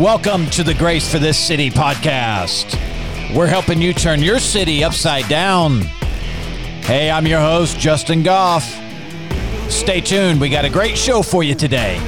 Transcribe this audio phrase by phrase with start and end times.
[0.00, 2.74] Welcome to the Grace for This City podcast.
[3.36, 5.80] We're helping you turn your city upside down.
[6.80, 8.64] Hey, I'm your host, Justin Goff.
[9.68, 11.98] Stay tuned, we got a great show for you today.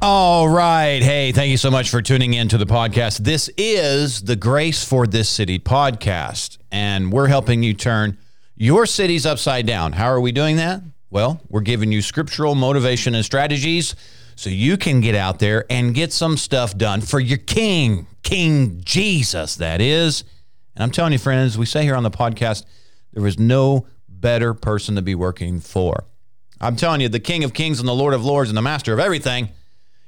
[0.00, 1.02] All right.
[1.02, 3.24] Hey, thank you so much for tuning in to the podcast.
[3.24, 8.16] This is the Grace for This City podcast, and we're helping you turn
[8.60, 9.92] your city's upside down.
[9.92, 10.82] How are we doing that?
[11.08, 13.96] Well, we're giving you scriptural motivation and strategies
[14.36, 18.82] so you can get out there and get some stuff done for your king, King
[18.84, 20.24] Jesus, that is.
[20.76, 22.66] And I'm telling you, friends, we say here on the podcast,
[23.14, 26.04] there is no better person to be working for.
[26.60, 28.92] I'm telling you, the King of Kings and the Lord of Lords and the Master
[28.92, 29.48] of everything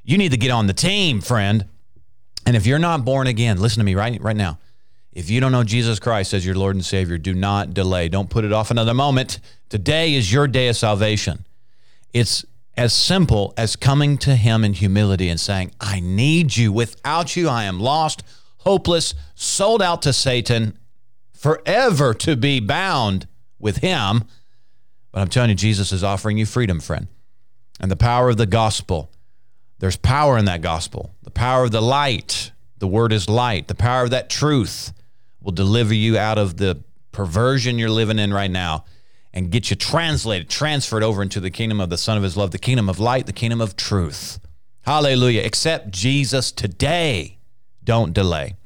[0.04, 1.66] you need to get on the team, friend.
[2.44, 4.58] And if you're not born again, listen to me right right now.
[5.12, 8.08] If you don't know Jesus Christ as your Lord and Savior, do not delay.
[8.08, 9.40] Don't put it off another moment.
[9.68, 11.44] Today is your day of salvation.
[12.12, 12.44] It's
[12.76, 16.72] as simple as coming to Him in humility and saying, I need you.
[16.72, 18.22] Without you, I am lost,
[18.58, 20.78] hopeless, sold out to Satan,
[21.32, 23.26] forever to be bound
[23.58, 24.24] with Him.
[25.10, 27.08] But I'm telling you, Jesus is offering you freedom, friend,
[27.78, 29.12] and the power of the gospel
[29.82, 31.12] there's power in that gospel.
[31.24, 32.52] The power of the light.
[32.78, 33.66] The word is light.
[33.66, 34.92] The power of that truth
[35.42, 38.84] will deliver you out of the perversion you're living in right now
[39.32, 42.50] and get you translated, transferred over into the kingdom of the Son of His love,
[42.50, 44.38] the kingdom of light, the kingdom of truth.
[44.82, 45.42] Hallelujah.
[45.42, 47.38] Accept Jesus today.
[47.84, 48.56] Don't delay.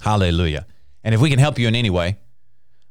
[0.00, 0.66] Hallelujah.
[1.04, 2.18] And if we can help you in any way,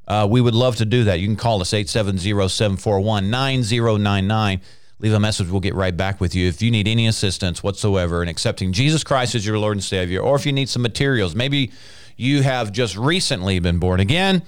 [0.07, 1.19] uh, we would love to do that.
[1.19, 4.61] You can call us 870 741 9099
[5.01, 5.49] leave a message.
[5.49, 6.47] We'll get right back with you.
[6.47, 10.21] If you need any assistance whatsoever in accepting Jesus Christ as your Lord and Savior,
[10.21, 11.71] or if you need some materials, maybe
[12.17, 14.43] you have just recently been born again,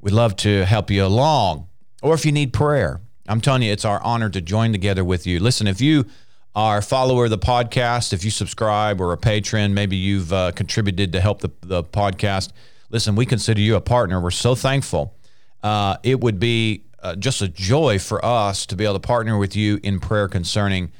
[0.00, 1.68] we'd love to help you along.
[2.02, 5.26] Or if you need prayer, I'm telling you, it's our honor to join together with
[5.26, 5.40] you.
[5.40, 6.06] Listen, if you
[6.54, 10.52] are a follower of the podcast, if you subscribe or a patron, maybe you've uh,
[10.52, 12.52] contributed to help the, the podcast.
[12.88, 14.20] Listen, we consider you a partner.
[14.20, 15.14] We're so thankful.
[15.62, 19.36] Uh, it would be uh, just a joy for us to be able to partner
[19.36, 20.92] with you in prayer concerning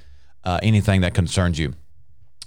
[0.45, 1.75] uh, anything that concerns you.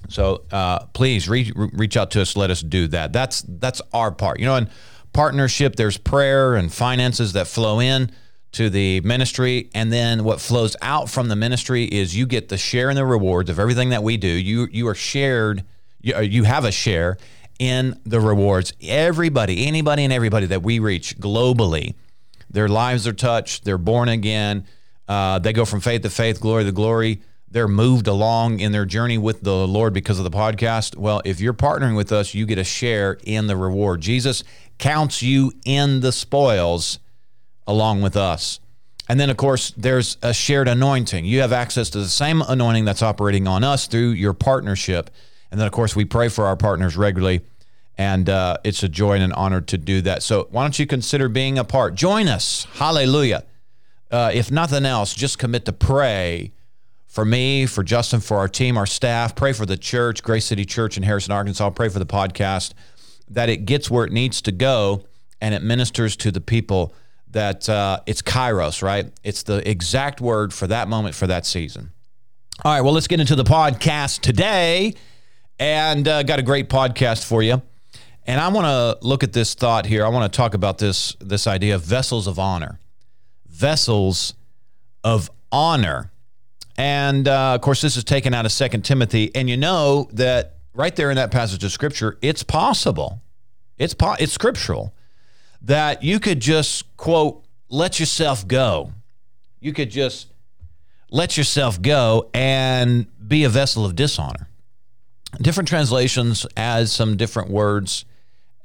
[0.08, 2.36] So uh, please reach reach out to us.
[2.36, 3.14] Let us do that.
[3.14, 4.40] That's that's our part.
[4.40, 4.70] You know, in
[5.14, 8.12] partnership, there's prayer and finances that flow in
[8.54, 12.58] to the ministry, and then what flows out from the ministry is you get the
[12.58, 14.28] share in the rewards of everything that we do.
[14.28, 15.64] You you are shared.
[16.02, 17.18] You, uh, you have a share
[17.60, 18.74] in the rewards.
[18.82, 21.96] Everybody, anybody, and everybody that we reach globally
[22.50, 23.64] their lives are touched.
[23.64, 24.66] They're born again.
[25.08, 27.22] Uh, they go from faith to faith, glory to glory.
[27.52, 30.96] They're moved along in their journey with the Lord because of the podcast.
[30.96, 34.02] Well, if you're partnering with us, you get a share in the reward.
[34.02, 34.44] Jesus
[34.78, 37.00] counts you in the spoils
[37.66, 38.60] along with us.
[39.08, 41.26] And then, of course, there's a shared anointing.
[41.26, 45.10] You have access to the same anointing that's operating on us through your partnership.
[45.50, 47.42] And then, of course, we pray for our partners regularly
[48.00, 50.24] and uh, it's a joy and an honor to do that.
[50.24, 51.96] So why don't you consider being a part?
[51.96, 52.66] Join us.
[52.76, 53.44] Hallelujah.
[54.10, 56.54] Uh, if nothing else, just commit to pray
[57.10, 59.36] for me, for Justin, for our team, our staff.
[59.36, 61.72] Pray for the church, Grace City Church in Harrison, Arkansas.
[61.72, 62.74] Pray for the podcast
[63.30, 65.04] that it gets where it needs to go
[65.42, 66.94] and it ministers to the people
[67.32, 69.12] that uh, it's kairos, right?
[69.24, 71.92] It's the exact word for that moment, for that season.
[72.64, 74.94] All right, well, let's get into the podcast today.
[75.60, 77.62] And uh, got a great podcast for you.
[78.26, 80.06] And I want to look at this thought here.
[80.06, 82.80] I want to talk about this this idea of vessels of honor,
[83.48, 84.36] vessels
[85.04, 86.12] of honor,
[86.80, 89.32] and uh, of course this is taken out of Second Timothy.
[89.36, 93.22] And you know that right there in that passage of Scripture, it's possible,
[93.78, 94.94] it's po- it's scriptural
[95.62, 98.94] that you could just quote let yourself go.
[99.60, 100.28] You could just
[101.12, 104.48] let yourself go and be a vessel of dishonor.
[105.42, 108.06] Different translations add some different words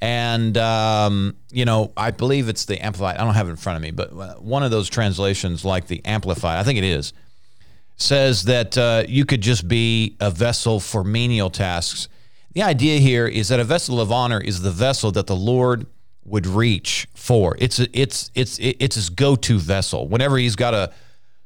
[0.05, 3.17] and, um, you know, I believe it's the Amplified.
[3.17, 5.87] I don't have it in front of me, but uh, one of those translations, like
[5.87, 7.15] the Amplified, I think it is,
[7.97, 12.09] says that uh, you could just be a vessel for menial tasks.
[12.53, 15.87] The idea here is that a vessel of honor is the vessel that the Lord
[16.25, 17.57] would reach for.
[17.59, 20.09] It's it's it's it's his go-to vessel.
[20.09, 20.93] Whenever he's got a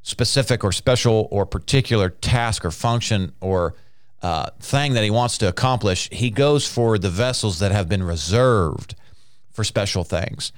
[0.03, 3.75] specific or special or particular task or function or
[4.23, 8.03] uh, thing that he wants to accomplish, he goes for the vessels that have been
[8.03, 8.95] reserved
[9.53, 10.53] for special things.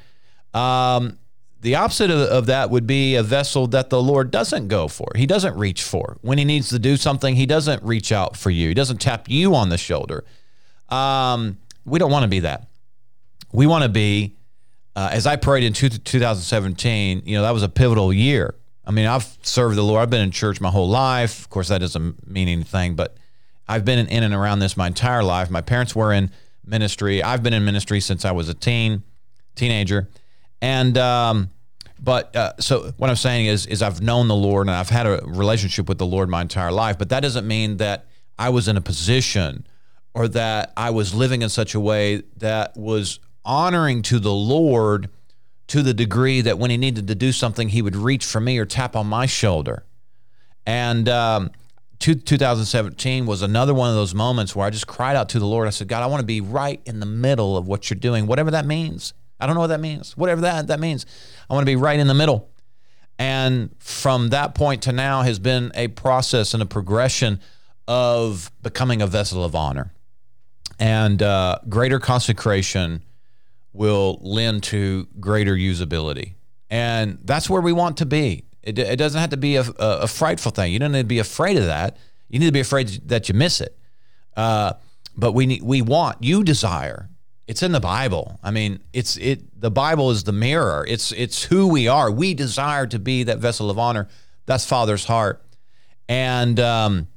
[0.52, 1.18] Um,
[1.60, 5.08] the opposite of, of, that would be a vessel that the Lord doesn't go for.
[5.14, 6.16] He doesn't reach for.
[6.22, 8.68] When he needs to do something, he doesn't reach out for you.
[8.68, 10.24] He doesn't tap you on the shoulder.
[10.88, 12.68] Um, we don't want to be that.
[13.52, 14.36] We want to be
[14.96, 18.54] uh, as I prayed in two, 2017, you know, that was a pivotal year.
[18.84, 20.02] I mean, I've served the Lord.
[20.02, 21.40] I've been in church my whole life.
[21.40, 23.16] Of course, that doesn't mean anything, but
[23.68, 25.48] I've been in and around this my entire life.
[25.48, 26.30] My parents were in
[26.64, 27.22] ministry.
[27.22, 29.04] I've been in ministry since I was a teen,
[29.54, 30.08] teenager,
[30.60, 31.50] and um,
[32.02, 35.06] but uh, so what I'm saying is, is I've known the Lord and I've had
[35.06, 36.98] a relationship with the Lord my entire life.
[36.98, 38.06] But that doesn't mean that
[38.38, 39.66] I was in a position
[40.14, 45.10] or that I was living in such a way that was honoring to the Lord
[45.68, 48.58] to the degree that when he needed to do something, he would reach for me
[48.58, 49.84] or tap on my shoulder.
[50.66, 51.50] And um,
[52.00, 55.68] 2017 was another one of those moments where I just cried out to the Lord.
[55.68, 58.26] I said, God, I want to be right in the middle of what you're doing,
[58.26, 59.12] whatever that means.
[59.40, 60.16] I don't know what that means.
[60.16, 61.06] Whatever that, that means.
[61.48, 62.50] I want to be right in the middle.
[63.18, 67.40] And from that point to now has been a process and a progression
[67.86, 69.92] of becoming a vessel of honor.
[70.78, 73.02] And uh, greater consecration
[73.74, 76.34] will lend to greater usability.
[76.70, 78.44] And that's where we want to be.
[78.62, 80.72] It, it doesn't have to be a, a, a, frightful thing.
[80.72, 81.98] You don't need to be afraid of that.
[82.28, 83.76] You need to be afraid that you miss it.
[84.34, 84.74] Uh,
[85.14, 87.09] but we need, we want, you desire
[87.50, 88.38] it's in the Bible.
[88.44, 90.84] I mean, it's it the Bible is the mirror.
[90.86, 92.08] It's it's who we are.
[92.08, 94.06] We desire to be that vessel of honor.
[94.46, 95.42] That's Father's heart.
[96.08, 97.08] And um,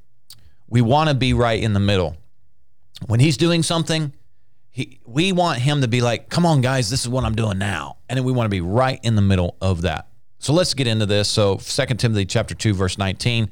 [0.67, 2.17] we want to be right in the middle.
[3.05, 4.11] When he's doing something,
[4.71, 7.59] he, we want him to be like, come on, guys, this is what I'm doing
[7.59, 7.97] now.
[8.09, 10.07] And then we want to be right in the middle of that.
[10.39, 11.29] So let's get into this.
[11.29, 13.51] So 2 Timothy chapter 2, verse 19,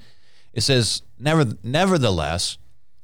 [0.54, 2.57] it says, Never, Nevertheless,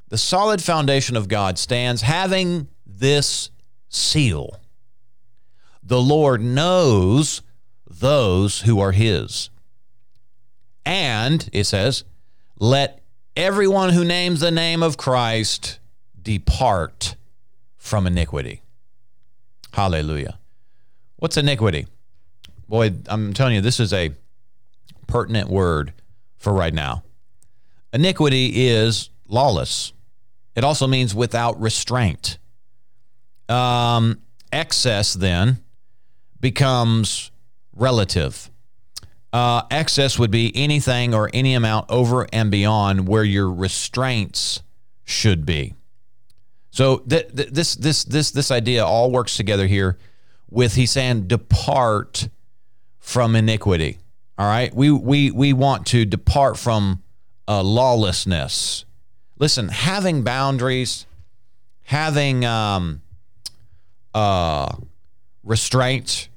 [0.07, 3.51] the solid foundation of God stands, having this
[3.89, 4.59] seal.
[5.83, 7.41] The Lord knows
[7.89, 9.49] those who are his.
[10.85, 12.03] And, it says,
[12.59, 13.01] let
[13.35, 15.79] everyone who names the name of Christ
[16.21, 17.15] depart
[17.77, 18.61] from iniquity.
[19.73, 20.39] Hallelujah.
[21.17, 21.87] What's iniquity?
[22.67, 24.11] Boy, I'm telling you, this is a
[25.07, 25.93] pertinent word
[26.37, 27.03] for right now.
[27.93, 29.93] Iniquity is lawless,
[30.55, 32.37] it also means without restraint.
[33.49, 34.21] Um,
[34.51, 35.59] excess then
[36.39, 37.31] becomes
[37.73, 38.49] relative.
[39.33, 44.63] Uh, excess would be anything or any amount over and beyond where your restraints
[45.03, 45.73] should be.
[46.71, 49.97] So th- th- this this this this idea all works together here
[50.49, 52.29] with he's saying depart
[52.99, 53.97] from iniquity.
[54.37, 57.01] All right, we we we want to depart from
[57.47, 58.85] uh, lawlessness.
[59.39, 61.05] Listen, having boundaries,
[61.83, 63.01] having um,
[64.17, 64.75] uh,
[65.43, 66.29] restraint,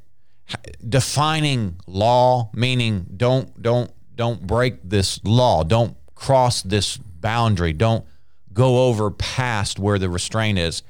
[0.87, 8.05] defining law, meaning don't don't don't break this law, don't cross this boundary, don't
[8.53, 10.83] go over past where the restraint is.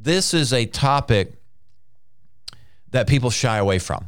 [0.00, 1.32] This is a topic
[2.92, 4.06] that people shy away from,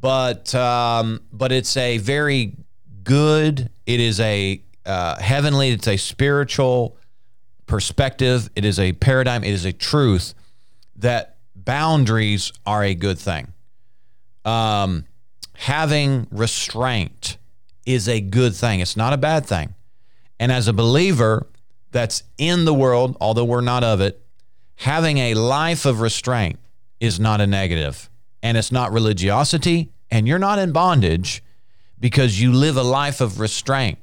[0.00, 2.54] but um, but it's a very
[3.02, 3.70] good.
[3.86, 5.70] It is a uh, heavenly.
[5.70, 6.96] It's a spiritual
[7.66, 8.48] perspective.
[8.54, 9.42] It is a paradigm.
[9.42, 10.34] It is a truth
[11.02, 13.52] that boundaries are a good thing.
[14.44, 15.04] Um,
[15.54, 17.36] having restraint
[17.86, 18.80] is a good thing.
[18.80, 19.74] It's not a bad thing.
[20.40, 21.46] And as a believer
[21.92, 24.24] that's in the world, although we're not of it,
[24.76, 26.58] having a life of restraint
[26.98, 28.08] is not a negative.
[28.42, 31.44] And it's not religiosity, and you're not in bondage
[32.00, 33.98] because you live a life of restraint.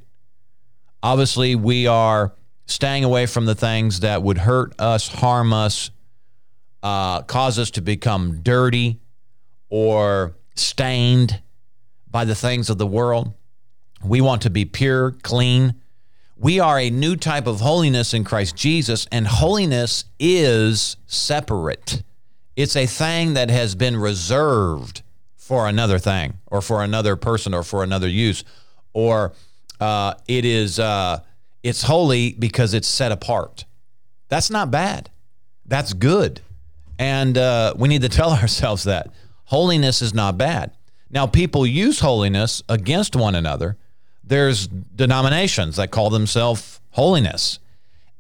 [1.04, 2.34] Obviously, we are
[2.66, 5.92] staying away from the things that would hurt us, harm us,
[6.84, 9.00] uh, cause us to become dirty
[9.70, 11.42] or stained
[12.10, 13.34] by the things of the world.
[14.04, 15.76] We want to be pure, clean.
[16.38, 22.02] We are a new type of holiness in Christ Jesus, and holiness is separate.
[22.56, 25.02] It's a thing that has been reserved
[25.36, 28.44] for another thing, or for another person, or for another use,
[28.94, 29.34] or
[29.80, 31.20] uh, it is uh,
[31.64, 33.66] it's holy because it's set apart.
[34.30, 35.10] That's not bad.
[35.66, 36.42] That's good.
[37.00, 39.10] And uh, we need to tell ourselves that
[39.46, 40.74] holiness is not bad.
[41.10, 43.78] Now, people use holiness against one another.
[44.24, 47.58] There's denominations that call themselves holiness.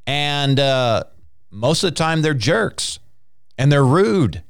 [0.07, 1.03] And uh,
[1.51, 2.97] most of the time, they're jerks
[3.59, 4.41] and they're rude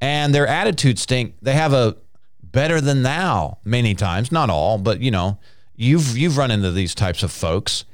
[0.00, 1.34] and their attitudes stink.
[1.42, 1.96] They have a
[2.42, 5.38] better than thou many times, not all, but you know,
[5.74, 7.84] you've you've run into these types of folks.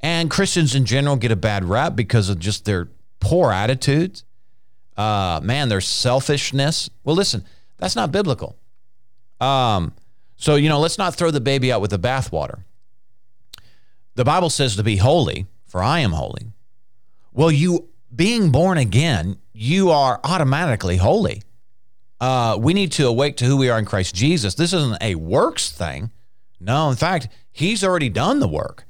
[0.00, 2.88] And Christians in general get a bad rap because of just their
[3.18, 4.24] poor attitudes
[4.96, 6.90] uh, man, there's selfishness.
[7.02, 7.44] Well, listen,
[7.78, 8.56] that's not biblical.
[9.40, 9.92] Um,
[10.36, 12.64] so, you know, let's not throw the baby out with the bathwater.
[14.14, 16.52] The Bible says to be holy, for I am holy.
[17.32, 21.42] Well, you being born again, you are automatically holy.
[22.20, 24.54] uh, we need to awake to who we are in Christ Jesus.
[24.54, 26.10] This isn't a works thing.
[26.60, 28.84] No, in fact, He's already done the work.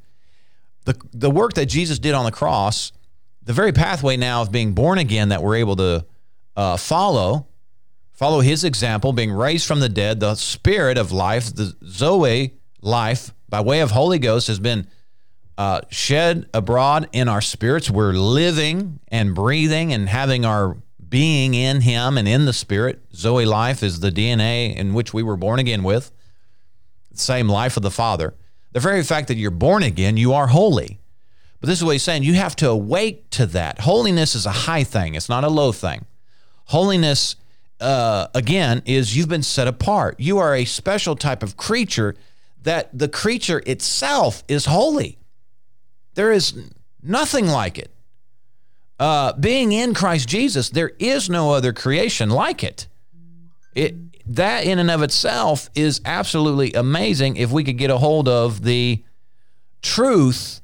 [0.85, 2.93] The, the work that Jesus did on the cross,
[3.45, 6.05] the very pathway now of being born again that we're able to
[6.57, 7.47] uh, follow,
[8.13, 13.33] follow His example, being raised from the dead, the spirit of life, the Zoe life
[13.49, 14.87] by way of Holy Ghost has been
[15.57, 17.91] uh, shed abroad in our spirits.
[17.91, 20.77] We're living and breathing and having our
[21.09, 23.03] being in Him and in the Spirit.
[23.15, 26.11] Zoe life is the DNA in which we were born again with,
[27.13, 28.35] same life of the Father.
[28.73, 30.99] The very fact that you're born again, you are holy.
[31.65, 33.81] But this is what he's saying you have to awake to that.
[33.81, 36.05] Holiness is a high thing, it's not a low thing.
[36.67, 37.37] Holiness,
[37.81, 40.21] uh, again, is you've been set apart.
[40.21, 42.17] You are a special type of creature
[42.65, 45.17] that the creature itself is holy.
[46.17, 46.71] There is
[47.03, 47.91] nothing like it
[48.99, 52.89] uh, being in Christ Jesus, there is no other creation like it.
[53.75, 57.37] It that in and of itself is absolutely amazing.
[57.37, 59.03] If we could get a hold of the
[59.81, 60.61] truth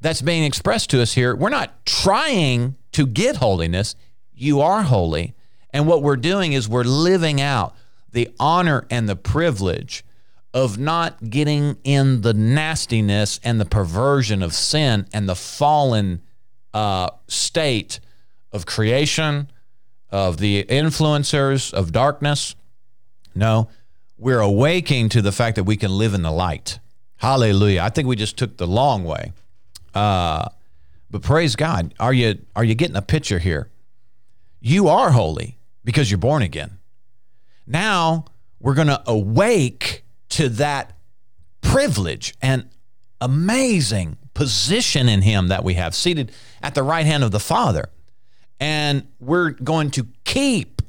[0.00, 3.94] that's being expressed to us here, we're not trying to get holiness.
[4.32, 5.34] You are holy,
[5.70, 7.74] and what we're doing is we're living out
[8.12, 10.04] the honor and the privilege
[10.52, 16.22] of not getting in the nastiness and the perversion of sin and the fallen
[16.74, 18.00] uh, state
[18.52, 19.50] of creation,
[20.10, 22.56] of the influencers of darkness.
[23.34, 23.68] No,
[24.18, 26.80] we're awaking to the fact that we can live in the light.
[27.16, 27.82] Hallelujah.
[27.82, 29.32] I think we just took the long way.
[29.94, 30.48] Uh,
[31.10, 31.94] but praise God.
[31.98, 33.70] Are you are you getting a picture here?
[34.60, 36.78] You are holy because you're born again.
[37.66, 38.26] Now
[38.60, 40.96] we're going to awake to that
[41.60, 42.68] privilege and
[43.20, 46.32] amazing position in him that we have seated
[46.62, 47.88] at the right hand of the Father.
[48.58, 50.82] And we're going to keep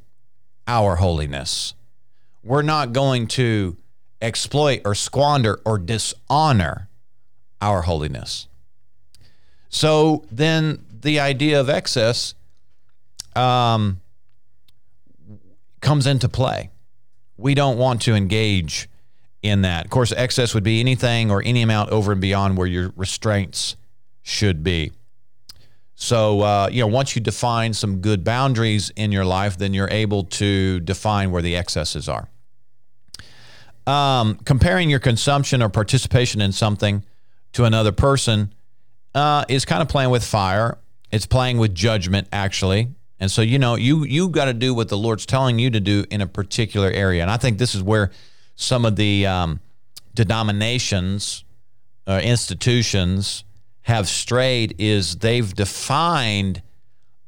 [0.68, 1.74] our holiness.
[2.44, 3.78] We're not going to
[4.22, 6.90] exploit or squander or dishonor
[7.62, 8.48] our holiness.
[9.72, 12.36] So then the idea of excess
[13.36, 14.02] um,
[15.80, 16.70] comes into play.
[17.38, 18.90] We don't want to engage
[19.42, 19.86] in that.
[19.86, 23.78] Of course, excess would be anything or any amount over and beyond where your restraints
[24.22, 24.92] should be.
[25.96, 29.90] So, uh, you know, once you define some good boundaries in your life, then you're
[29.90, 32.28] able to define where the excesses are.
[33.88, 37.04] Um, comparing your consumption or participation in something
[37.54, 38.54] to another person
[39.14, 40.78] uh, is kind of playing with fire.
[41.12, 42.90] It's playing with judgment, actually.
[43.20, 45.80] And so, you know, you you got to do what the Lord's telling you to
[45.80, 47.22] do in a particular area.
[47.22, 48.12] And I think this is where
[48.56, 49.60] some of the um,
[50.14, 51.44] denominations,
[52.08, 53.44] uh, institutions,
[53.84, 56.62] have strayed is they've defined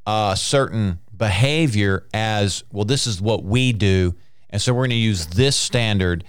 [0.05, 4.13] a certain behavior as well this is what we do
[4.49, 6.23] and so we're going to use this standard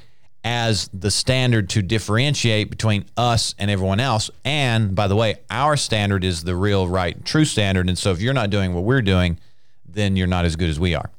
[0.44, 4.30] as the standard to differentiate between us and everyone else.
[4.44, 7.88] And by the way our standard is the real right true standard.
[7.88, 9.38] And so if you're not doing what we're doing
[9.88, 11.10] then you're not as good as we are.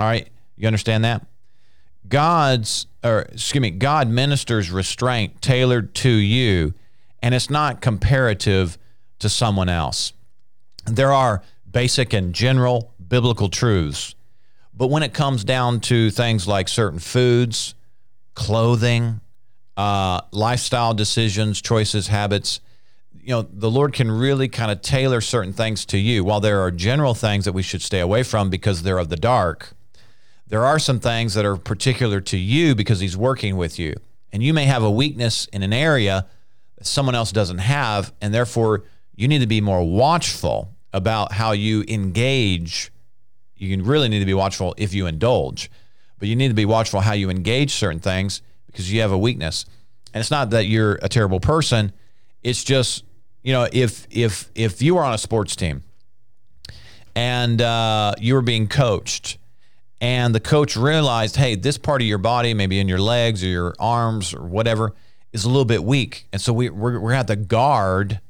[0.00, 0.28] All right?
[0.56, 1.26] You understand that?
[2.08, 6.72] God's or excuse me god ministers restraint tailored to you
[7.22, 8.78] and it's not comparative
[9.18, 10.12] to someone else.
[10.86, 14.14] There are basic and general biblical truths,
[14.72, 17.74] but when it comes down to things like certain foods,
[18.36, 19.20] clothing,
[19.76, 22.60] uh, lifestyle decisions, choices, habits,
[23.26, 26.22] you know, the Lord can really kind of tailor certain things to you.
[26.22, 29.16] While there are general things that we should stay away from because they're of the
[29.16, 29.72] dark,
[30.46, 33.94] there are some things that are particular to you because He's working with you.
[34.32, 36.26] And you may have a weakness in an area
[36.78, 38.12] that someone else doesn't have.
[38.20, 38.84] And therefore,
[39.16, 42.92] you need to be more watchful about how you engage.
[43.56, 45.68] You really need to be watchful if you indulge,
[46.18, 49.18] but you need to be watchful how you engage certain things because you have a
[49.18, 49.64] weakness.
[50.12, 51.92] And it's not that you're a terrible person.
[52.42, 53.04] It's just,
[53.42, 55.82] you know, if if if you were on a sports team
[57.14, 59.38] and uh, you were being coached
[60.00, 63.46] and the coach realized, hey, this part of your body, maybe in your legs or
[63.46, 64.94] your arms or whatever,
[65.32, 68.20] is a little bit weak, and so we we're, we're at the guard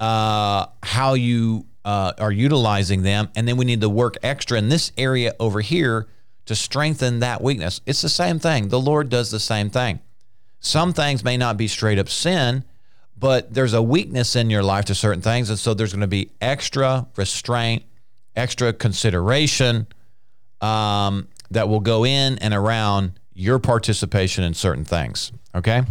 [0.00, 4.68] uh, how you uh, are utilizing them, and then we need to work extra in
[4.68, 6.06] this area over here
[6.46, 7.80] to strengthen that weakness.
[7.86, 8.68] It's the same thing.
[8.68, 10.00] The Lord does the same thing.
[10.60, 12.64] Some things may not be straight up sin,
[13.16, 16.06] but there's a weakness in your life to certain things, and so there's going to
[16.06, 17.84] be extra restraint,
[18.34, 19.86] extra consideration
[20.60, 25.32] um, that will go in and around your participation in certain things.
[25.54, 25.82] Okay.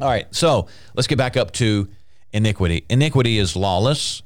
[0.00, 1.88] All right, so let's get back up to
[2.32, 2.84] iniquity.
[2.88, 4.22] Iniquity is lawless,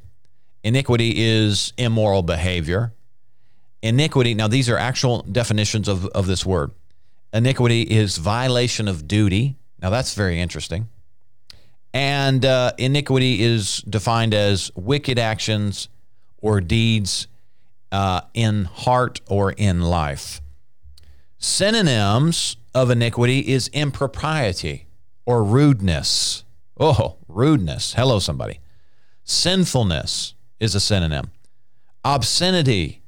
[0.64, 2.92] iniquity is immoral behavior.
[3.82, 6.70] Iniquity, now these are actual definitions of, of this word.
[7.32, 9.56] Iniquity is violation of duty.
[9.80, 10.88] Now that's very interesting.
[11.92, 15.88] And uh, iniquity is defined as wicked actions
[16.40, 17.26] or deeds
[17.90, 20.40] uh, in heart or in life.
[21.38, 24.86] Synonyms of iniquity is impropriety
[25.24, 26.44] or rudeness.
[26.78, 27.94] Oh, rudeness.
[27.94, 28.60] Hello, somebody.
[29.24, 31.30] Sinfulness is a synonym.
[32.04, 33.02] Obscenity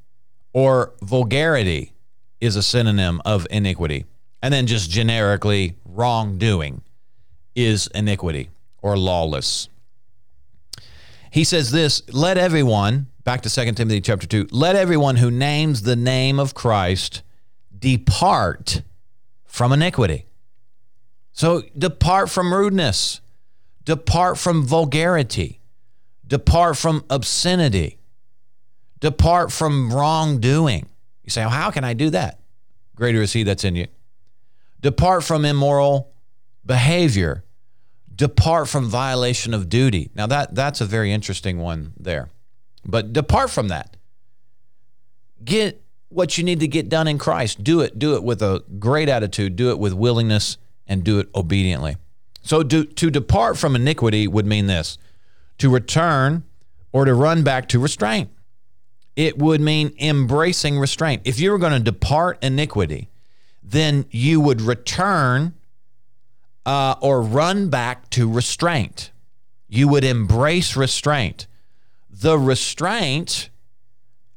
[0.52, 1.92] or vulgarity
[2.40, 4.06] is a synonym of iniquity.
[4.42, 6.82] And then just generically, wrongdoing
[7.54, 8.50] is iniquity
[8.82, 9.68] or lawless.
[11.30, 15.82] He says this let everyone, back to 2 Timothy chapter 2, let everyone who names
[15.82, 17.22] the name of Christ
[17.78, 18.82] depart
[19.44, 20.26] from iniquity.
[21.32, 23.20] So depart from rudeness,
[23.84, 25.60] depart from vulgarity,
[26.26, 27.99] depart from obscenity,
[29.00, 30.88] depart from wrongdoing.
[31.24, 32.40] You say, well, how can I do that?
[32.94, 33.86] Greater is he that's in you.
[34.80, 36.12] Depart from immoral
[36.64, 37.44] behavior.
[38.14, 40.10] Depart from violation of duty.
[40.14, 42.28] Now that that's a very interesting one there.
[42.84, 43.96] But depart from that.
[45.42, 47.64] Get what you need to get done in Christ.
[47.64, 47.98] Do it.
[47.98, 49.56] Do it with a great attitude.
[49.56, 51.96] Do it with willingness and do it obediently.
[52.42, 54.98] So to, to depart from iniquity would mean this
[55.58, 56.42] to return
[56.92, 58.30] or to run back to restraint.
[59.20, 61.20] It would mean embracing restraint.
[61.26, 63.10] If you were going to depart iniquity,
[63.62, 65.52] then you would return
[66.64, 69.10] uh, or run back to restraint.
[69.68, 71.48] You would embrace restraint.
[72.08, 73.50] The restraint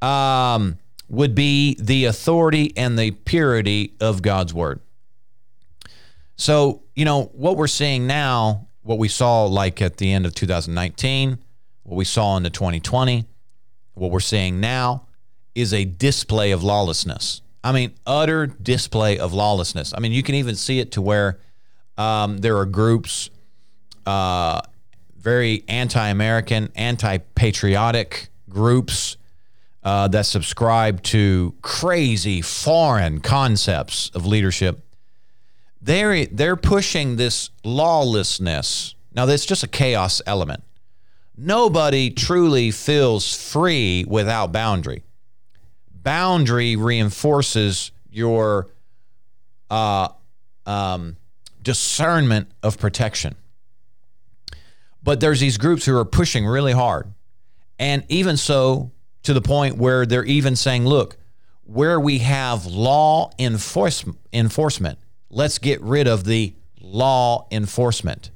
[0.01, 4.81] um, would be the authority and the purity of God's word.
[6.35, 10.35] So, you know, what we're seeing now, what we saw like at the end of
[10.35, 11.37] 2019,
[11.83, 13.27] what we saw into 2020,
[13.93, 15.07] what we're seeing now
[15.55, 17.41] is a display of lawlessness.
[17.63, 19.93] I mean, utter display of lawlessness.
[19.95, 21.39] I mean, you can even see it to where
[21.97, 23.29] um, there are groups,
[24.05, 24.61] uh,
[25.17, 29.17] very anti American, anti patriotic groups
[29.83, 34.81] uh, that subscribe to crazy foreign concepts of leadership.
[35.81, 38.95] They're, they're pushing this lawlessness.
[39.13, 40.63] Now, that's just a chaos element.
[41.35, 45.03] Nobody truly feels free without boundary
[46.03, 48.67] boundary reinforces your
[49.71, 50.09] uh,
[50.65, 51.15] um,
[51.61, 53.35] discernment of protection.
[55.01, 57.11] But there's these groups who are pushing really hard.
[57.79, 58.91] And even so,
[59.23, 61.17] to the point where they're even saying, look,
[61.63, 68.29] where we have law enforce- enforcement, let's get rid of the law enforcement.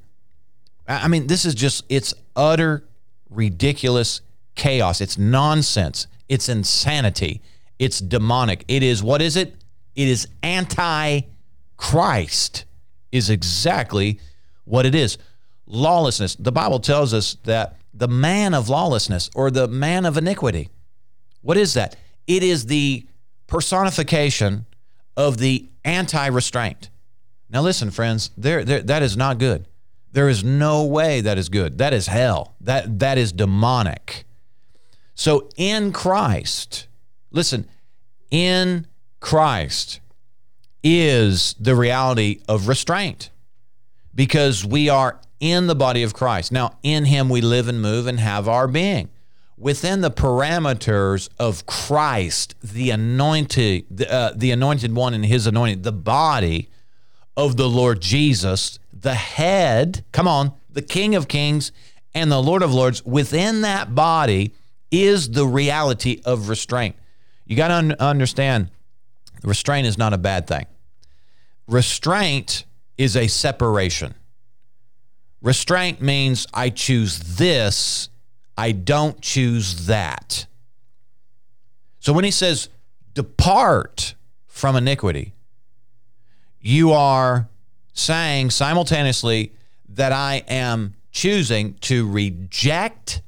[0.88, 2.86] I mean, this is just, it's utter
[3.30, 4.22] ridiculous
[4.56, 5.02] chaos.
[5.02, 6.08] It's nonsense.
[6.30, 7.42] It's insanity.
[7.80, 8.64] It's demonic.
[8.68, 9.56] It is, what is it?
[9.96, 11.22] It is anti
[11.76, 12.66] Christ,
[13.12, 14.20] is exactly
[14.66, 15.18] what it is.
[15.66, 16.36] Lawlessness.
[16.36, 20.70] The Bible tells us that the man of lawlessness or the man of iniquity,
[21.42, 21.96] what is that?
[22.26, 23.06] It is the
[23.48, 24.66] personification
[25.16, 26.90] of the anti restraint.
[27.50, 29.68] Now, listen, friends, there, there, that is not good.
[30.18, 31.78] There is no way that is good.
[31.78, 32.56] That is hell.
[32.62, 34.26] That, that is demonic.
[35.14, 36.88] So, in Christ,
[37.32, 37.68] Listen,
[38.32, 38.88] in
[39.20, 40.00] Christ
[40.84, 43.30] is the reality of restraint
[44.16, 46.52] because we are in the body of Christ.
[46.52, 49.10] Now, in Him we live and move and have our being.
[49.58, 55.82] Within the parameters of Christ, the anointed, the, uh, the anointed one and His anointing,
[55.82, 56.70] the body
[57.36, 61.72] of the Lord Jesus, the head, come on, the King of Kings
[62.14, 64.54] and the Lord of Lords, within that body
[64.92, 66.94] is the reality of restraint.
[67.46, 68.70] You got to un- understand
[69.44, 70.66] restraint is not a bad thing.
[71.70, 72.66] Restraint
[72.98, 74.14] is a separation.
[75.42, 78.10] Restraint means I choose this,
[78.58, 80.48] I don't choose that.
[82.00, 82.68] So when he says,
[83.14, 84.16] depart
[84.48, 85.34] from iniquity,
[86.60, 87.48] you are
[87.98, 89.52] saying simultaneously
[89.90, 93.22] that I am choosing to reject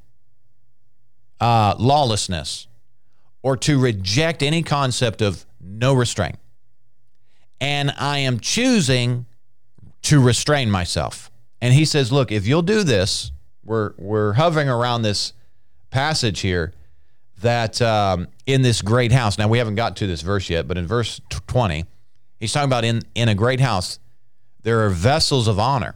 [1.39, 2.67] uh, lawlessness
[3.41, 6.35] or to reject any concept of no restraint.
[7.59, 9.25] And I am choosing
[10.03, 11.31] to restrain myself.
[11.61, 13.31] And he says, look, if you'll do this,
[13.65, 15.33] we're, we're hovering around this
[15.89, 16.73] passage here
[17.41, 20.77] that um, in this great house, now we haven't got to this verse yet, but
[20.77, 21.85] in verse 20,
[22.39, 23.99] he's talking about in, in a great house,
[24.61, 25.95] there are vessels of honor.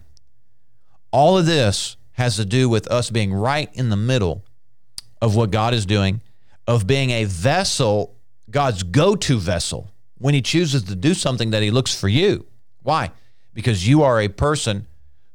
[1.12, 4.44] All of this has to do with us being right in the middle
[5.22, 6.22] of what God is doing
[6.68, 8.16] of being a vessel
[8.50, 12.46] God's go to vessel when he chooses to do something that he looks for you.
[12.82, 13.12] Why?
[13.54, 14.88] Because you are a person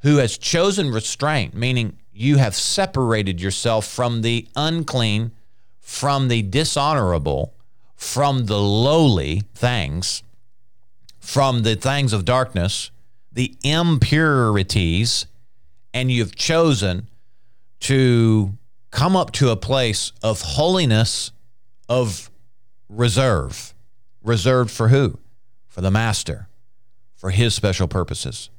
[0.02, 5.32] who has chosen restraint, meaning you have separated yourself from the unclean,
[5.80, 7.54] from the dishonorable,
[7.96, 10.22] from the lowly things,
[11.18, 12.90] from the things of darkness,
[13.32, 15.26] the impurities,
[15.92, 17.08] and you've chosen
[17.80, 18.56] to
[18.90, 21.30] come up to a place of holiness,
[21.88, 22.30] of
[22.88, 23.74] reserve.
[24.22, 25.18] Reserved for who?
[25.66, 26.48] For the master,
[27.14, 28.50] for his special purposes.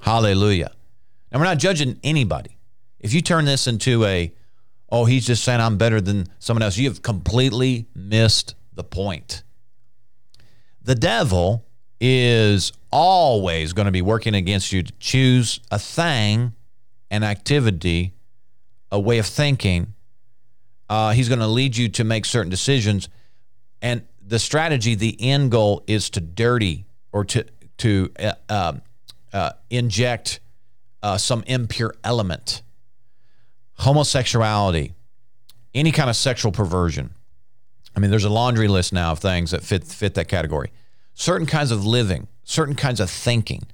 [0.00, 0.72] Hallelujah.
[1.30, 2.56] And we're not judging anybody.
[3.00, 4.32] If you turn this into a,
[4.88, 9.42] oh, he's just saying I'm better than someone else, you have completely missed the point.
[10.82, 11.66] The devil
[12.06, 16.52] is always going to be working against you to choose a thing,
[17.10, 18.12] an activity,
[18.92, 19.94] a way of thinking.
[20.90, 23.08] Uh, he's going to lead you to make certain decisions.
[23.80, 27.46] And the strategy, the end goal is to dirty or to,
[27.78, 28.72] to uh, uh,
[29.32, 30.40] uh inject
[31.02, 32.60] uh, some impure element.
[33.78, 34.92] Homosexuality,
[35.74, 37.14] any kind of sexual perversion
[37.96, 40.70] I mean, there's a laundry list now of things that fit fit that category.
[41.14, 43.66] Certain kinds of living, certain kinds of thinking,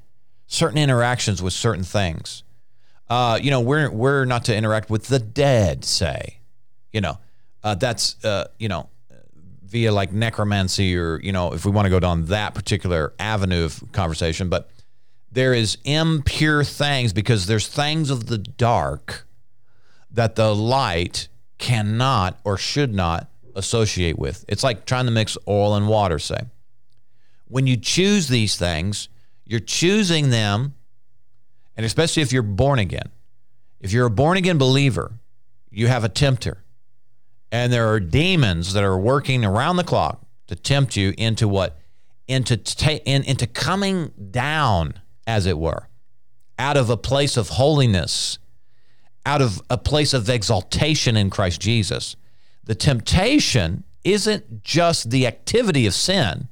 [0.46, 2.42] certain interactions with certain things.
[3.09, 5.85] Uh, you know, we're we're not to interact with the dead.
[5.85, 6.40] Say,
[6.92, 7.18] you know,
[7.64, 8.88] uh, that's uh, you know,
[9.64, 13.64] via like necromancy or you know, if we want to go down that particular avenue
[13.64, 14.70] of conversation, but
[15.33, 19.26] there is impure things because there's things of the dark
[20.11, 24.44] that the light cannot or should not associate with.
[24.48, 26.40] It's like trying to mix oil and water, say.
[27.51, 29.11] When you choose these things,
[29.45, 30.75] you're choosing them,
[31.77, 33.11] and especially if you're born again.
[33.79, 35.13] If you're a born again believer,
[35.71, 36.65] you have a tempter.
[37.53, 41.79] And there are demons that are working around the clock to tempt you into what?
[42.27, 44.95] Into, ta- in, into coming down,
[45.27, 45.89] as it were,
[46.59, 48.39] out of a place of holiness,
[49.27, 52.17] out of a place of exaltation in Christ Jesus
[52.71, 56.47] the temptation isn't just the activity of sin,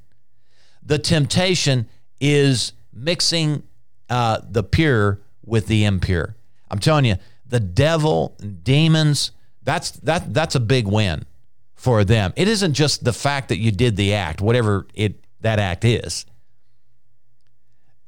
[0.88, 1.86] the temptation
[2.18, 3.62] is mixing
[4.08, 6.34] uh, the pure with the impure.
[6.70, 11.26] I'm telling you, the devil, demons, that's that that's a big win
[11.74, 12.32] for them.
[12.36, 16.24] It isn't just the fact that you did the act, whatever it that act is.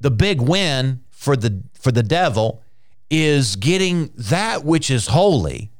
[0.00, 2.62] The big win for the for the devil
[3.10, 5.70] is getting that which is holy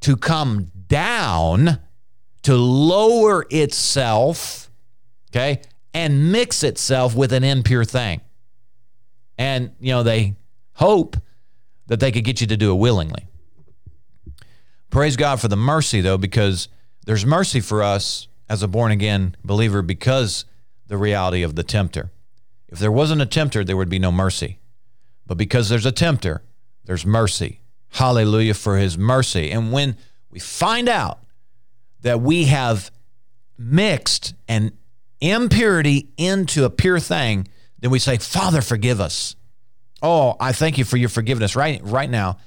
[0.00, 1.78] to come down
[2.42, 4.70] to lower itself,
[5.30, 5.60] okay,
[5.94, 8.20] and mix itself with an impure thing.
[9.36, 10.36] And, you know, they
[10.74, 11.16] hope
[11.86, 13.26] that they could get you to do it willingly.
[14.90, 16.68] Praise God for the mercy, though, because
[17.04, 20.44] there's mercy for us as a born again believer because
[20.86, 22.10] the reality of the tempter.
[22.68, 24.58] If there wasn't a tempter, there would be no mercy.
[25.26, 26.42] But because there's a tempter,
[26.84, 27.60] there's mercy.
[27.90, 29.50] Hallelujah for his mercy.
[29.50, 29.96] And when
[30.30, 31.20] we find out
[32.00, 32.90] that we have
[33.58, 34.72] mixed an
[35.20, 37.48] impurity into a pure thing,
[37.80, 39.36] then we say, Father, forgive us.
[40.02, 42.38] Oh, I thank you for your forgiveness right, right now.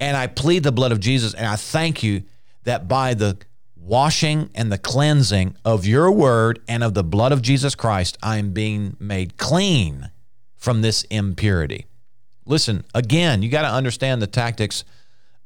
[0.00, 1.34] And I plead the blood of Jesus.
[1.34, 2.22] And I thank you
[2.64, 3.38] that by the
[3.76, 8.36] washing and the cleansing of your word and of the blood of Jesus Christ, I
[8.36, 10.10] am being made clean
[10.56, 11.86] from this impurity.
[12.44, 14.84] Listen, again, you got to understand the tactics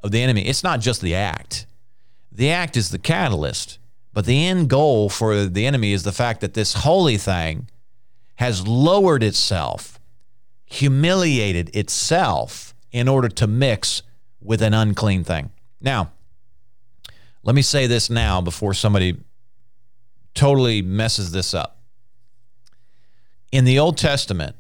[0.03, 0.47] of the enemy.
[0.47, 1.67] It's not just the act,
[2.31, 3.79] the act is the catalyst,
[4.13, 7.69] but the end goal for the enemy is the fact that this holy thing
[8.37, 9.99] has lowered itself,
[10.67, 14.03] humiliated itself in order to mix
[14.41, 15.51] with an unclean thing.
[15.81, 16.13] Now,
[17.43, 19.17] let me say this now before somebody
[20.35, 21.79] totally messes this up.
[23.51, 24.57] In the Old Testament,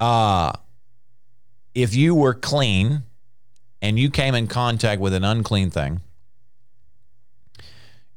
[0.00, 0.52] uh,
[1.74, 3.02] if you were clean
[3.80, 6.00] and you came in contact with an unclean thing,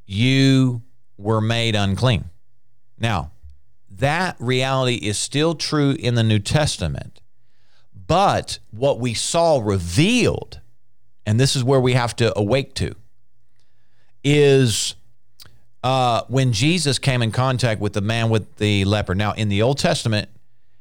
[0.05, 0.81] you
[1.17, 2.25] were made unclean.
[2.99, 3.31] Now,
[3.89, 7.21] that reality is still true in the New Testament.
[8.07, 10.59] But what we saw revealed,
[11.25, 12.95] and this is where we have to awake to,
[14.23, 14.95] is
[15.83, 19.15] uh, when Jesus came in contact with the man with the leper.
[19.15, 20.29] Now, in the Old Testament,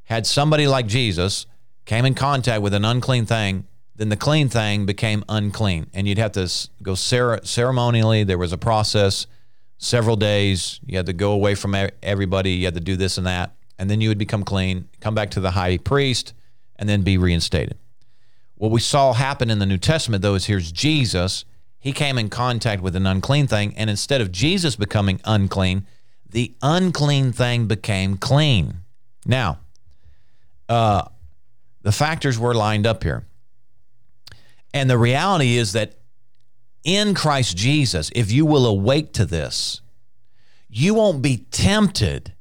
[0.05, 1.47] had somebody like Jesus
[1.85, 5.87] came in contact with an unclean thing, then the clean thing became unclean.
[5.95, 6.51] And you'd have to
[6.83, 8.25] go ceremonially.
[8.25, 9.27] There was a process,
[9.79, 10.81] several days.
[10.85, 12.51] You had to go away from everybody.
[12.53, 13.55] You had to do this and that.
[13.79, 16.33] And then you would become clean, come back to the high priest,
[16.77, 17.77] and then be reinstated.
[18.57, 21.45] What we saw happen in the New Testament, though, is here's Jesus.
[21.79, 23.75] He came in contact with an unclean thing.
[23.77, 25.87] And instead of Jesus becoming unclean,
[26.31, 28.79] the unclean thing became clean.
[29.27, 29.59] Now,
[30.69, 31.03] uh,
[31.83, 33.25] the factors were lined up here.
[34.75, 35.95] And the reality is that
[36.83, 39.81] in Christ Jesus, if you will awake to this,
[40.69, 42.35] you won't be tempted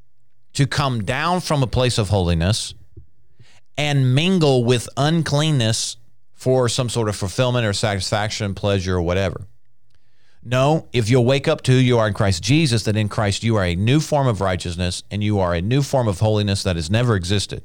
[0.54, 2.74] to come down from a place of holiness
[3.78, 5.98] and mingle with uncleanness
[6.34, 9.48] for some sort of fulfillment or satisfaction, pleasure, or whatever.
[10.43, 13.43] No, if you'll wake up to who you are in Christ Jesus, that in Christ
[13.43, 16.63] you are a new form of righteousness and you are a new form of holiness
[16.63, 17.63] that has never existed.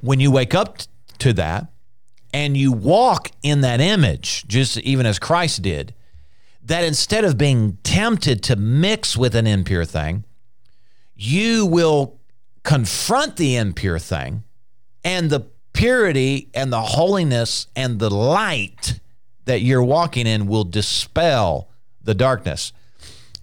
[0.00, 0.78] When you wake up
[1.20, 1.68] to that
[2.32, 5.94] and you walk in that image, just even as Christ did,
[6.62, 10.24] that instead of being tempted to mix with an impure thing,
[11.14, 12.18] you will
[12.62, 14.44] confront the impure thing
[15.02, 19.00] and the purity and the holiness and the light
[19.46, 21.70] that you're walking in will dispel
[22.02, 22.72] the darkness.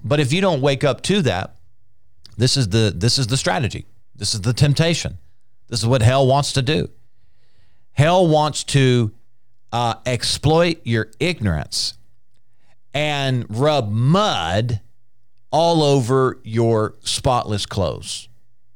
[0.03, 1.55] But if you don't wake up to that,
[2.37, 3.85] this is the this is the strategy.
[4.15, 5.17] This is the temptation.
[5.67, 6.89] This is what hell wants to do.
[7.95, 9.13] Hell wants to
[9.71, 11.97] uh, exploit your ignorance
[12.93, 14.81] and rub mud
[15.49, 18.27] all over your spotless clothes,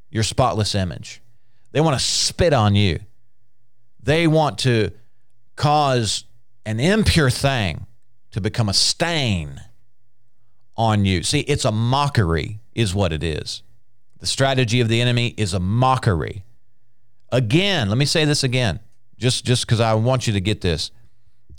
[0.10, 1.22] your spotless image.
[1.74, 3.00] They want to spit on you.
[4.02, 4.92] They want to
[5.58, 6.24] cause
[6.66, 7.86] an impure thing
[8.32, 9.60] to become a stain
[10.78, 11.24] on you.
[11.24, 13.64] See, it's a mockery, is what it is.
[14.20, 16.46] The strategy of the enemy is a mockery.
[17.32, 18.80] Again, let me say this again,
[19.20, 20.92] just just because I want you to get this.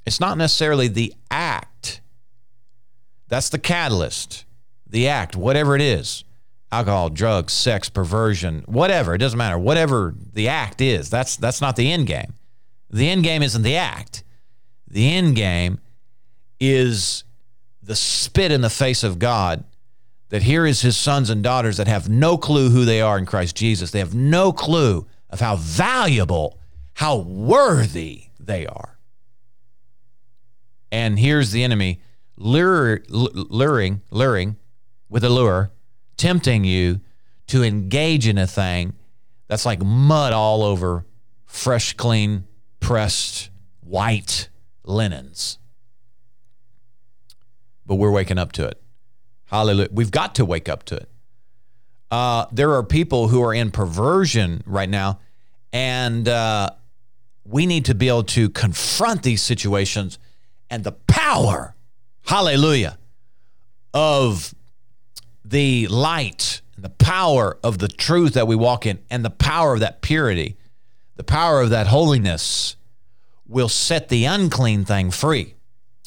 [0.04, 2.00] It's not necessarily the act.
[3.28, 4.44] That's the catalyst.
[4.88, 6.24] The act, whatever it is.
[6.72, 9.58] Alcohol, drugs, sex, perversion, whatever, it doesn't matter.
[9.58, 12.34] Whatever the act is, that's that's not the end game.
[12.90, 14.24] The end game isn't the act.
[14.88, 15.78] The end game
[16.58, 17.24] is
[17.82, 19.64] the spit in the face of God
[20.30, 23.26] that here is his sons and daughters that have no clue who they are in
[23.26, 23.90] Christ Jesus.
[23.90, 26.58] They have no clue of how valuable,
[26.94, 28.98] how worthy they are.
[30.92, 32.00] And here's the enemy
[32.36, 34.56] lure, luring, luring
[35.08, 35.70] with a lure,
[36.16, 37.00] tempting you
[37.48, 38.94] to engage in a thing
[39.48, 41.04] that's like mud all over
[41.46, 42.44] fresh, clean,
[42.78, 43.50] pressed,
[43.80, 44.48] white
[44.84, 45.58] linens.
[47.84, 48.80] But we're waking up to it.
[49.46, 49.88] Hallelujah.
[49.90, 51.08] We've got to wake up to it.
[52.10, 55.20] Uh, there are people who are in perversion right now,
[55.72, 56.70] and uh,
[57.50, 60.18] we need to be able to confront these situations
[60.70, 61.74] and the power,
[62.26, 62.96] hallelujah,
[63.92, 64.54] of
[65.44, 69.80] the light, the power of the truth that we walk in, and the power of
[69.80, 70.56] that purity,
[71.16, 72.76] the power of that holiness
[73.48, 75.54] will set the unclean thing free.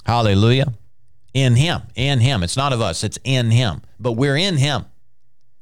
[0.06, 0.74] Hallelujah.
[1.34, 2.42] In Him, in Him.
[2.42, 3.82] It's not of us, it's in Him.
[4.00, 4.86] But we're in Him.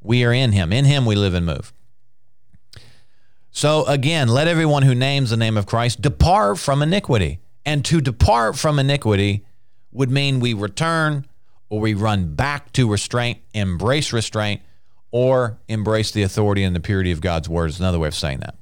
[0.04, 0.72] We are in Him.
[0.72, 1.74] In Him we live and move.
[3.52, 7.40] So again, let everyone who names the name of Christ depart from iniquity.
[7.66, 9.46] And to depart from iniquity
[9.92, 11.28] would mean we return
[11.70, 14.62] or we run back to restraint, embrace restraint,
[15.12, 18.40] or embrace the authority and the purity of God's word is another way of saying
[18.40, 18.56] that.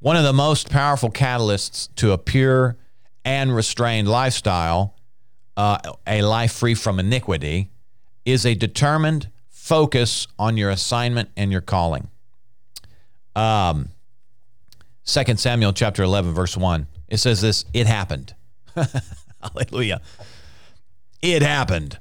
[0.00, 2.76] One of the most powerful catalysts to a pure
[3.24, 4.96] and restrained lifestyle,
[5.56, 7.70] uh, a life free from iniquity,
[8.24, 12.08] is a determined focus on your assignment and your calling.
[13.38, 13.90] Um,
[15.04, 16.88] 2 Samuel chapter 11, verse 1.
[17.06, 18.34] It says this It happened.
[19.42, 20.00] Hallelujah.
[21.22, 21.98] It happened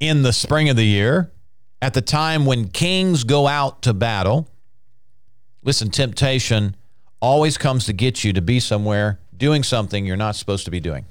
[0.00, 1.30] in the spring of the year,
[1.80, 4.48] at the time when kings go out to battle.
[5.62, 6.76] Listen, temptation
[7.20, 10.80] always comes to get you to be somewhere doing something you're not supposed to be
[10.80, 11.04] doing.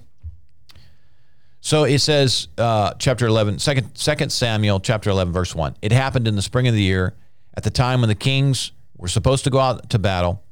[1.62, 5.78] So it says, uh, chapter 11, second, 2 Samuel, chapter 11, verse 1.
[5.82, 7.16] It happened in the spring of the year,
[7.56, 10.44] at the time when the kings were supposed to go out to battle,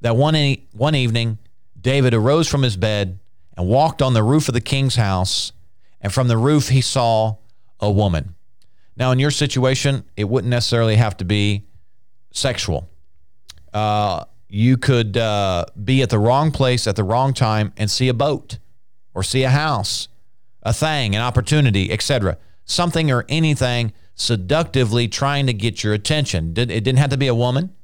[0.00, 1.38] that one, e- one evening,
[1.80, 3.20] David arose from his bed
[3.56, 5.52] and walked on the roof of the king's house,
[6.00, 7.36] and from the roof he saw
[7.78, 8.34] a woman.
[8.96, 11.64] Now, in your situation, it wouldn't necessarily have to be
[12.32, 12.90] sexual.
[13.72, 18.08] Uh, you could uh, be at the wrong place at the wrong time and see
[18.08, 18.58] a boat
[19.14, 20.08] or see a house,
[20.62, 22.36] a thing, an opportunity, etc.
[22.64, 26.50] Something or anything seductively trying to get your attention.
[26.56, 27.74] It didn't have to be a woman.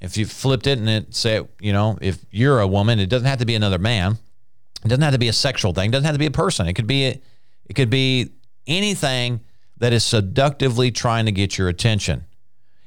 [0.00, 3.26] If you flipped it and it said, you know, if you're a woman, it doesn't
[3.26, 4.18] have to be another man.
[4.84, 5.88] It doesn't have to be a sexual thing.
[5.88, 6.68] It doesn't have to be a person.
[6.68, 7.20] It could be a,
[7.66, 8.30] it could be
[8.66, 9.40] anything
[9.78, 12.26] that is seductively trying to get your attention.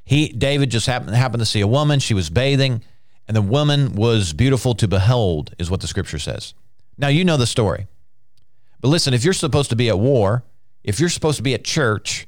[0.06, 2.00] He David just happened happened to see a woman.
[2.00, 2.84] She was bathing.
[3.28, 6.54] And the woman was beautiful to behold, is what the scripture says.
[6.97, 7.88] Now, you know the story.
[8.80, 10.45] But listen, if you're supposed to be at war,
[10.84, 12.26] if you're supposed to be at church,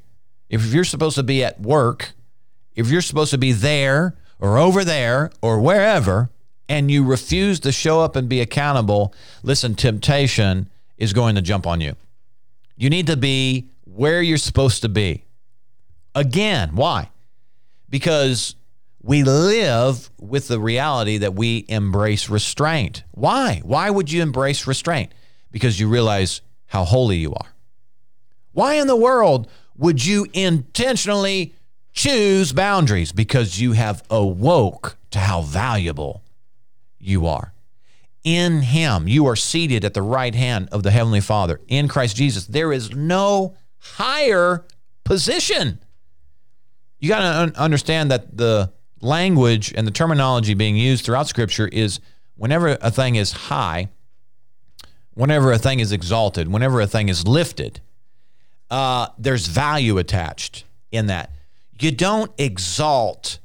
[0.49, 2.13] if you're supposed to be at work,
[2.75, 6.29] if you're supposed to be there or over there or wherever,
[6.67, 11.65] and you refuse to show up and be accountable, listen, temptation is going to jump
[11.65, 11.95] on you.
[12.77, 15.25] You need to be where you're supposed to be.
[16.15, 17.09] Again, why?
[17.89, 18.55] Because
[19.01, 23.03] we live with the reality that we embrace restraint.
[23.11, 23.61] Why?
[23.63, 25.13] Why would you embrace restraint?
[25.51, 27.47] Because you realize how holy you are.
[28.51, 31.53] Why in the world would you intentionally
[31.93, 33.11] choose boundaries?
[33.11, 36.21] Because you have awoke to how valuable
[36.99, 37.53] you are.
[38.23, 41.61] In Him, you are seated at the right hand of the Heavenly Father.
[41.69, 44.65] In Christ Jesus, there is no higher
[45.05, 45.79] position.
[46.99, 51.69] You got to un- understand that the language and the terminology being used throughout Scripture
[51.69, 52.01] is
[52.35, 53.87] whenever a thing is high,
[55.13, 57.79] whenever a thing is exalted, whenever a thing is lifted,
[58.69, 61.31] uh, there's value attached in that.
[61.79, 63.39] You don't exalt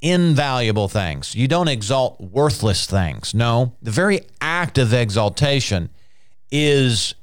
[0.00, 1.34] invaluable things.
[1.34, 3.34] You don't exalt worthless things.
[3.34, 5.90] No, the very act of exaltation
[6.50, 7.14] is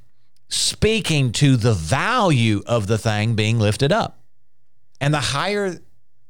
[0.50, 4.20] speaking to the value of the thing being lifted up.
[5.00, 5.78] And the higher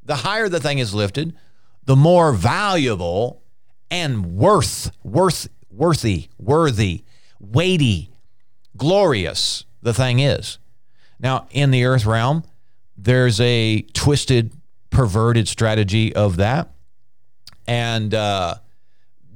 [0.04, 1.36] the higher the thing is lifted,
[1.86, 3.42] the more valuable
[3.90, 7.04] and worth, worth, worthy, worthy,
[7.40, 8.10] weighty,
[8.78, 10.58] glorious the thing is.
[11.22, 12.44] Now, in the earth realm,
[12.98, 14.54] there's a twisted,
[14.90, 16.72] perverted strategy of that.
[17.68, 18.56] And uh,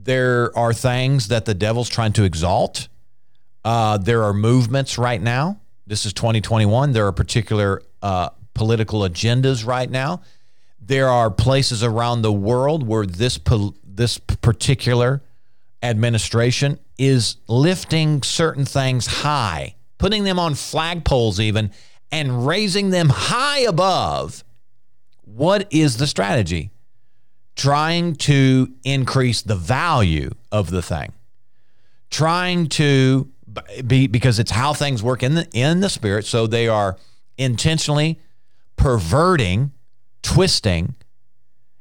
[0.04, 2.88] there are things that the devil's trying to exalt.
[3.64, 5.60] Uh, there are movements right now.
[5.88, 6.92] This is 2021.
[6.92, 10.22] There are particular uh, political agendas right now
[10.86, 13.40] there are places around the world where this
[13.84, 15.22] this particular
[15.82, 21.72] administration is lifting certain things high, putting them on flagpoles even
[22.12, 24.44] and raising them high above.
[25.24, 26.72] What is the strategy?
[27.56, 31.14] Trying to increase the value of the thing.
[32.10, 33.30] Trying to
[33.86, 36.98] be because it's how things work in the in the spirit, so they are
[37.38, 38.20] intentionally
[38.76, 39.72] perverting
[40.22, 40.96] twisting.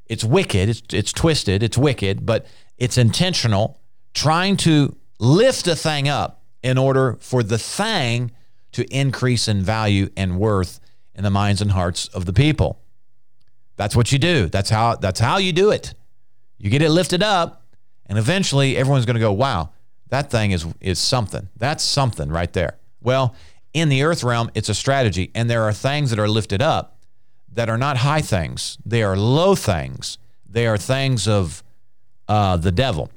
[0.07, 2.47] It's wicked, it's, it's twisted, it's wicked, but
[2.79, 3.81] it's intentional,
[4.13, 8.33] trying to lift a thing up in order for the thing
[8.73, 10.81] to increase in value and worth
[11.15, 12.81] in the minds and hearts of the people.
[13.77, 14.49] That's what you do.
[14.49, 15.95] That's how that's how you do it.
[16.59, 17.67] You get it lifted up,
[18.07, 19.71] and eventually everyone's going to go, "Wow,
[20.09, 21.49] that thing is is something.
[21.57, 23.37] That's something right there." Well,
[23.75, 26.99] in the earth realm, it's a strategy, and there are things that are lifted up
[27.53, 30.19] that are not high things, they are low things.
[30.49, 31.63] They are things of
[32.29, 33.11] uh, the devil,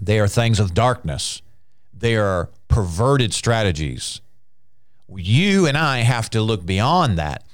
[0.00, 1.42] they are things of darkness,
[1.92, 4.20] they are perverted strategies.
[5.14, 7.44] You and I have to look beyond that.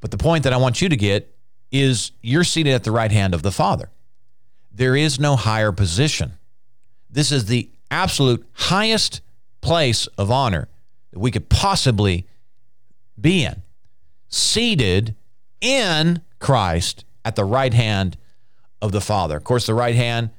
[0.00, 1.32] But the point that I want you to get
[1.70, 3.90] is you're seated at the right hand of the Father.
[4.72, 6.32] There is no higher position.
[7.08, 9.20] This is the absolute highest
[9.60, 10.68] place of honor
[11.12, 12.26] that we could possibly
[13.20, 13.62] be in,
[14.28, 15.14] seated
[15.60, 18.16] in Christ at the right hand
[18.80, 19.36] of the Father.
[19.36, 20.30] Of course, the right hand,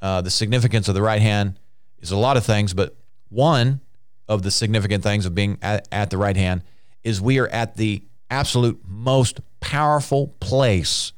[0.00, 1.58] uh, the significance of the right hand
[2.00, 2.96] is a lot of things, but
[3.30, 3.80] one
[4.28, 6.62] of the significant things of being at, at the right hand
[7.02, 11.12] is we are at the absolute most powerful place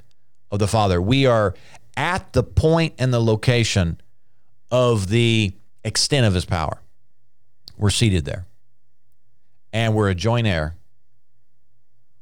[0.51, 1.03] of the Father.
[1.03, 1.55] We are
[1.97, 4.01] at the point and the location
[4.71, 5.53] of the
[5.85, 6.81] extent of his power.
[7.77, 8.47] We're seated there.
[9.73, 10.77] And we're a joint heir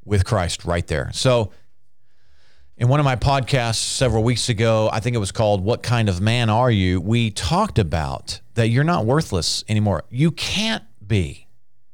[0.04, 1.10] with Christ right there.
[1.12, 1.52] So,
[2.80, 6.08] in one of my podcasts several weeks ago, I think it was called What Kind
[6.08, 6.98] of Man Are You?
[6.98, 10.04] We talked about that you're not worthless anymore.
[10.08, 11.46] You can't be.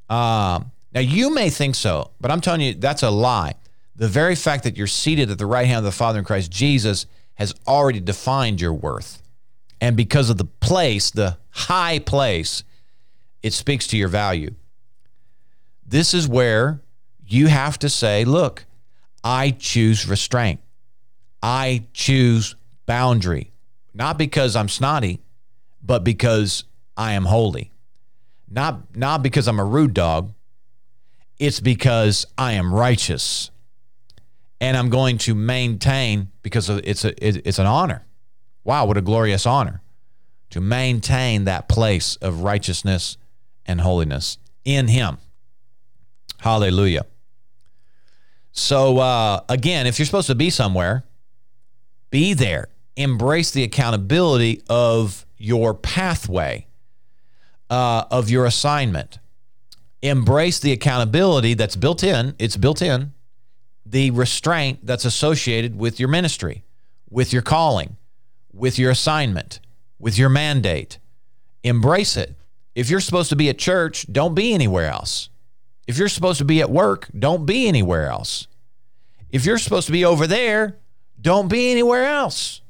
[0.09, 3.55] Um, now, you may think so, but I'm telling you, that's a lie.
[3.96, 6.53] The very fact that you're seated at the right hand of the Father in Christ
[6.53, 9.20] Jesus has already defined your worth.
[9.80, 12.62] And because of the place, the high place,
[13.43, 14.55] it speaks to your value.
[15.84, 16.80] This is where
[17.26, 18.66] you have to say, look,
[19.24, 20.61] I choose restraint.
[21.43, 22.57] I choose
[22.87, 23.53] boundary,
[23.95, 25.20] not because I'm snotty,
[25.82, 26.64] but because
[26.97, 27.72] I am holy.
[28.49, 30.32] Not, not because I'm a rude dog,
[31.39, 33.51] it's because I am righteous.
[34.61, 38.07] And I'm going to maintain because it's a it's an honor.
[38.64, 39.82] Wow, what a glorious honor
[40.51, 43.18] to maintain that place of righteousness
[43.66, 45.18] and holiness in him.
[46.39, 47.05] Hallelujah.
[48.53, 51.05] So, uh, again, if you're supposed to be somewhere,
[52.11, 52.68] be there.
[52.96, 56.66] Embrace the accountability of your pathway,
[57.68, 59.18] uh, of your assignment.
[60.02, 62.34] Embrace the accountability that's built in.
[62.38, 63.12] It's built in.
[63.84, 66.64] The restraint that's associated with your ministry,
[67.11, 67.96] with your calling,
[68.52, 69.61] with your assignment,
[69.98, 70.98] with your mandate.
[71.62, 72.34] Embrace it.
[72.74, 75.30] If you're supposed to be at church, don't be anywhere else.
[75.86, 78.48] If you're supposed to be at work, don't be anywhere else.
[79.30, 80.76] If you're supposed to be over there,
[81.21, 82.61] don't be anywhere else.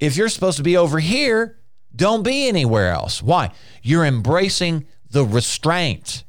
[0.00, 1.58] If you're supposed to be over here,
[1.94, 3.22] don't be anywhere else.
[3.22, 3.52] Why?
[3.82, 6.24] You're embracing the restraint.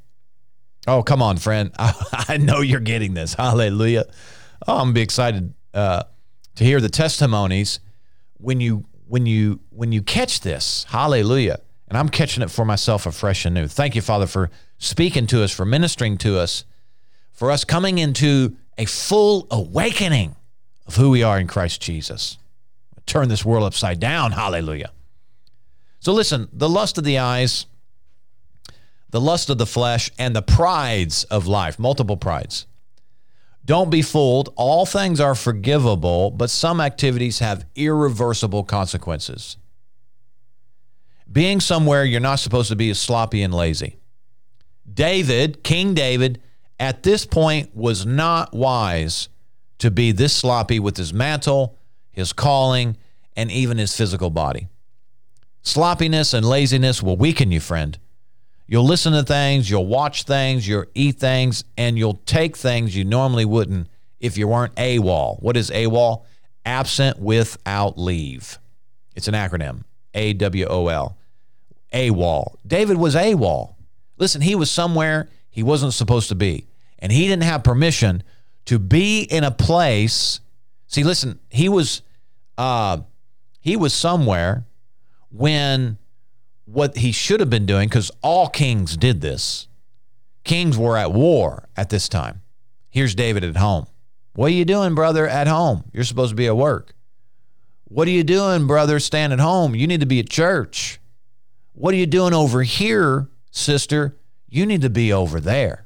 [0.88, 1.72] Oh, come on, friend.
[1.78, 3.34] I know you're getting this.
[3.34, 4.06] Hallelujah.
[4.68, 6.03] Oh, I'm gonna be excited uh,
[6.56, 7.80] to hear the testimonies
[8.38, 10.86] when you when you when you catch this.
[10.89, 11.60] Hallelujah.
[11.88, 13.68] And I'm catching it for myself afresh and new.
[13.68, 16.66] Thank you, Father, for speaking to us, for ministering to us,
[17.32, 20.36] for us coming into a full awakening
[20.88, 22.38] of who we are in Christ Jesus.
[23.05, 24.31] Turn this world upside down.
[24.31, 24.91] Hallelujah.
[25.99, 27.65] So listen, the lust of the eyes,
[29.09, 32.67] the lust of the flesh, and the prides of life, multiple prides.
[33.63, 34.53] Don't be fooled.
[34.55, 39.57] All things are forgivable, but some activities have irreversible consequences.
[41.31, 43.97] Being somewhere you're not supposed to be is sloppy and lazy.
[44.91, 46.41] David, King David,
[46.79, 49.29] at this point was not wise
[49.80, 51.78] to be this sloppy with his mantle,
[52.11, 52.97] his calling,
[53.36, 54.67] and even his physical body.
[55.61, 57.97] Sloppiness and laziness will weaken you, friend.
[58.67, 63.03] You'll listen to things, you'll watch things, you'll eat things, and you'll take things you
[63.03, 63.88] normally wouldn't
[64.19, 65.41] if you weren't AWOL.
[65.41, 66.23] What is AWOL?
[66.65, 68.57] Absent without leave.
[69.15, 71.17] It's an acronym A W O L.
[71.93, 72.55] AWOL.
[72.65, 73.76] David was AWOL.
[74.17, 76.67] Listen, he was somewhere he wasn't supposed to be,
[76.99, 78.23] and he didn't have permission
[78.66, 80.39] to be in a place.
[80.88, 82.01] See, listen, he was
[82.57, 82.99] uh,
[83.61, 84.66] he was somewhere
[85.32, 85.97] when
[86.66, 89.68] what he should have been doing, because all kings did this.
[90.43, 92.41] Kings were at war at this time.
[92.89, 93.88] Here's David at home.
[94.34, 95.86] What are you doing, brother, at home?
[95.93, 96.93] You're supposed to be at work.
[97.86, 99.76] What are you doing, brother, staying at home?
[99.76, 100.99] You need to be at church.
[101.74, 104.18] What are you doing over here, sister?
[104.49, 105.84] You need to be over there.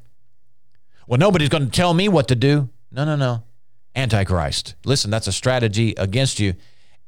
[1.09, 2.69] Well, nobody's going to tell me what to do.
[2.91, 3.41] No, no, no.
[3.95, 4.75] Antichrist.
[4.85, 6.53] Listen, that's a strategy against you.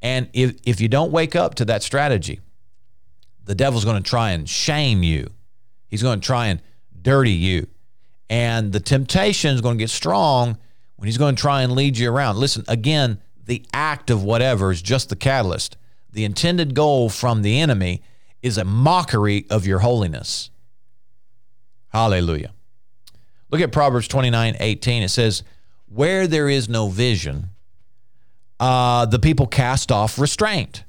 [0.02, 2.40] And if, if you don't wake up to that strategy,
[3.46, 5.30] the devil's going to try and shame you.
[5.88, 6.64] He's going to try and
[7.00, 7.68] dirty you.
[8.28, 10.58] And the temptation is going to get strong
[10.96, 12.38] when he's going to try and lead you around.
[12.38, 15.78] Listen, again, the act of whatever is just the catalyst.
[16.12, 18.02] The intended goal from the enemy
[18.42, 20.50] is a mockery of your holiness.
[21.90, 22.54] Hallelujah.
[23.52, 25.04] Look at Proverbs 29 18.
[25.04, 25.44] It says,
[25.88, 27.50] Where there is no vision,
[28.60, 30.84] uh, the people cast off restraint.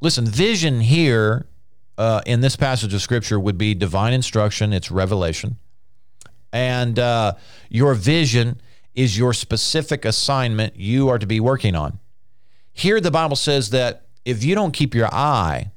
[0.00, 1.46] Listen, vision here
[1.98, 5.56] uh, in this passage of scripture would be divine instruction, it's revelation.
[6.52, 7.34] And uh,
[7.68, 8.60] your vision
[8.94, 11.98] is your specific assignment you are to be working on.
[12.72, 15.72] Here, the Bible says that if you don't keep your eye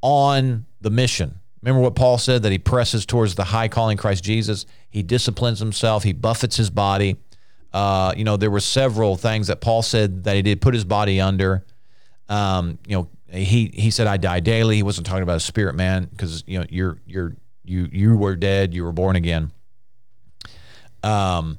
[0.00, 4.22] on the mission, remember what Paul said that he presses towards the high calling Christ
[4.22, 7.16] Jesus, he disciplines himself, he buffets his body.
[7.72, 10.84] Uh, you know, there were several things that Paul said that he did put his
[10.84, 11.64] body under.
[12.28, 14.76] Um, you know, he he said I die daily.
[14.76, 18.36] He wasn't talking about a spirit man because you know you're you're you you were
[18.36, 18.72] dead.
[18.72, 19.52] You were born again.
[21.02, 21.58] Um,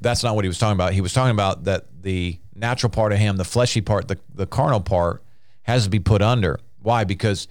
[0.00, 0.92] that's not what he was talking about.
[0.92, 4.46] He was talking about that the natural part of him, the fleshy part, the the
[4.46, 5.22] carnal part,
[5.62, 6.58] has to be put under.
[6.80, 7.04] Why?
[7.04, 7.48] Because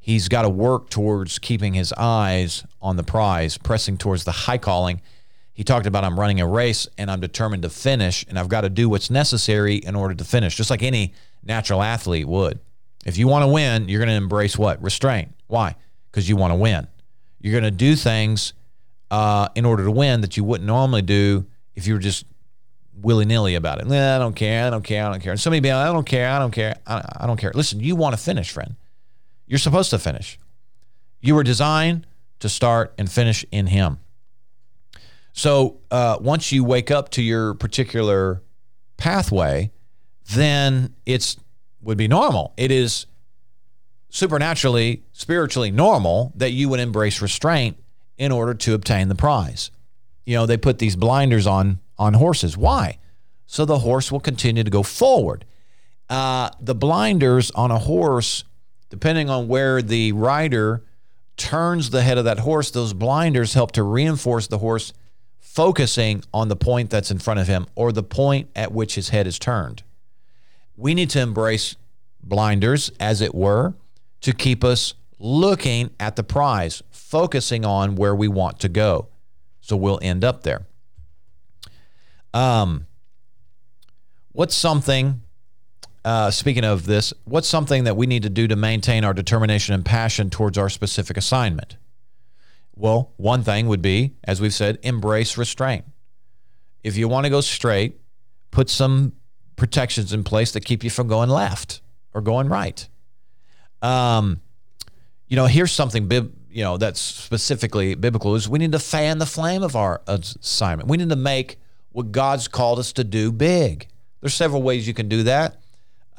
[0.00, 4.58] he's got to work towards keeping his eyes on the prize, pressing towards the high
[4.58, 5.00] calling.
[5.52, 8.62] He talked about I'm running a race and I'm determined to finish, and I've got
[8.62, 11.12] to do what's necessary in order to finish, just like any
[11.44, 12.58] natural athlete would.
[13.04, 14.82] If you want to win, you're going to embrace what?
[14.82, 15.34] Restraint.
[15.46, 15.76] Why?
[16.10, 16.86] Because you want to win.
[17.40, 18.54] You're going to do things
[19.10, 22.24] uh, in order to win that you wouldn't normally do if you were just
[22.94, 23.86] willy nilly about it.
[23.86, 24.66] Nah, I don't care.
[24.66, 25.04] I don't care.
[25.06, 25.32] I don't care.
[25.32, 26.28] And somebody be like, I don't care.
[26.28, 26.76] I don't care.
[26.86, 27.52] I, I don't care.
[27.54, 28.76] Listen, you want to finish, friend.
[29.50, 30.38] You're supposed to finish.
[31.20, 32.06] You were designed
[32.38, 33.98] to start and finish in Him.
[35.32, 38.42] So uh, once you wake up to your particular
[38.96, 39.72] pathway,
[40.32, 41.36] then it's
[41.82, 42.54] would be normal.
[42.56, 43.06] It is
[44.08, 47.76] supernaturally, spiritually normal that you would embrace restraint
[48.18, 49.72] in order to obtain the prize.
[50.26, 52.56] You know, they put these blinders on on horses.
[52.56, 52.98] Why?
[53.46, 55.44] So the horse will continue to go forward.
[56.08, 58.44] Uh, the blinders on a horse,
[58.90, 60.84] depending on where the rider
[61.36, 64.92] turns the head of that horse, those blinders help to reinforce the horse
[65.38, 69.08] focusing on the point that's in front of him or the point at which his
[69.08, 69.82] head is turned
[70.80, 71.76] we need to embrace
[72.22, 73.74] blinders, as it were,
[74.22, 79.08] to keep us looking at the prize, focusing on where we want to go.
[79.60, 80.66] So we'll end up there.
[82.32, 82.86] Um,
[84.32, 85.20] what's something,
[86.04, 89.74] uh, speaking of this, what's something that we need to do to maintain our determination
[89.74, 91.76] and passion towards our specific assignment?
[92.74, 95.84] Well, one thing would be, as we've said, embrace restraint.
[96.82, 98.00] If you want to go straight,
[98.50, 99.12] put some
[99.56, 101.82] protections in place that keep you from going left
[102.14, 102.88] or going right.
[103.82, 104.40] Um,
[105.28, 109.18] you know, here's something bib, you know that's specifically biblical is we need to fan
[109.18, 110.88] the flame of our assignment.
[110.88, 111.58] We need to make
[111.92, 113.88] what God's called us to do big.
[114.20, 115.60] There's several ways you can do that.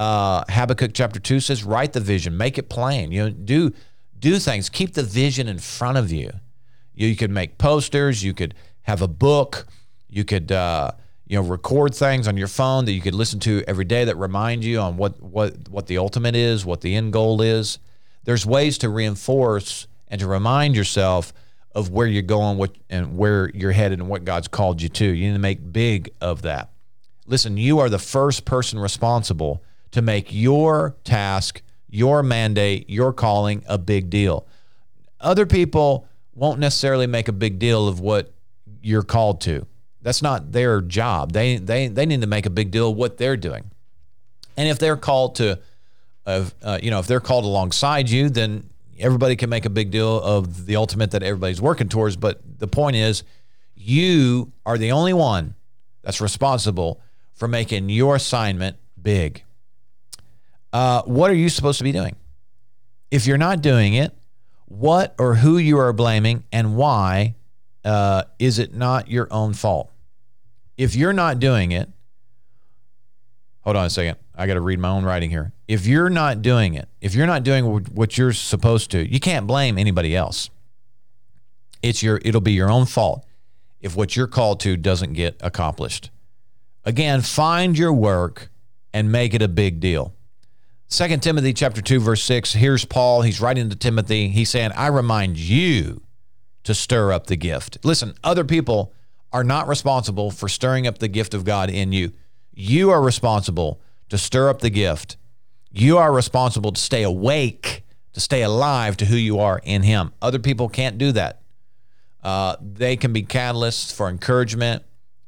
[0.02, 3.12] Uh, Habakkuk chapter two says, "Write the vision, make it plain.
[3.12, 3.72] You know, do
[4.18, 4.68] do things.
[4.68, 6.32] Keep the vision in front of you.
[6.95, 8.24] You, you could make posters.
[8.24, 9.68] You could have a book.
[10.10, 10.91] You could." Uh,
[11.28, 14.18] you know, record things on your phone that you could listen to every day that
[14.18, 17.78] remind you on what what what the ultimate is, what the end goal is.
[18.24, 21.32] There's ways to reinforce and to remind yourself
[21.74, 25.06] of where you're going, what and where you're headed, and what God's called you to.
[25.06, 26.72] You need to make big of that.
[27.28, 33.63] Listen, you are the first person responsible to make your task, your mandate, your calling
[33.67, 34.47] a big deal.
[35.19, 38.33] Other people won't necessarily make a big deal of what
[38.81, 39.65] you're called to.
[40.01, 41.33] That's not their job.
[41.33, 43.69] They they they need to make a big deal of what they're doing.
[44.57, 45.59] And if they're called to,
[46.25, 48.69] uh, uh, you know, if they're called alongside you, then
[48.99, 52.15] everybody can make a big deal of the ultimate that everybody's working towards.
[52.15, 53.23] But the point is,
[53.75, 55.55] you are the only one
[56.01, 57.01] that's responsible
[57.33, 59.43] for making your assignment big.
[60.74, 62.15] Uh, what are you supposed to be doing?
[63.09, 64.13] If you're not doing it,
[64.65, 67.36] what or who you are blaming and why
[67.84, 69.91] uh, is it not your own fault?
[70.78, 71.89] If you're not doing it,
[73.61, 74.17] hold on a second.
[74.36, 75.51] I got to read my own writing here.
[75.67, 79.45] If you're not doing it, if you're not doing what you're supposed to, you can't
[79.45, 80.49] blame anybody else.
[81.84, 83.26] It's your it'll be your own fault
[83.82, 86.11] if what you're called to doesn't get accomplished.
[86.86, 88.49] Again, find your work
[88.93, 90.13] and make it a big deal.
[90.91, 94.27] 2 Timothy chapter 2 verse 6, here's Paul, he's writing to Timothy.
[94.27, 96.01] He's saying, "I remind you
[96.65, 98.91] to stir up the gift." Listen, other people
[99.31, 102.11] are not responsible for stirring up the gift of God in you.
[102.53, 103.79] You are responsible
[104.09, 105.15] to stir up the gift.
[105.71, 110.11] You are responsible to stay awake, to stay alive to who you are in Him.
[110.21, 111.41] Other people can't do that.
[112.21, 114.83] Uh, they can be catalysts for encouragement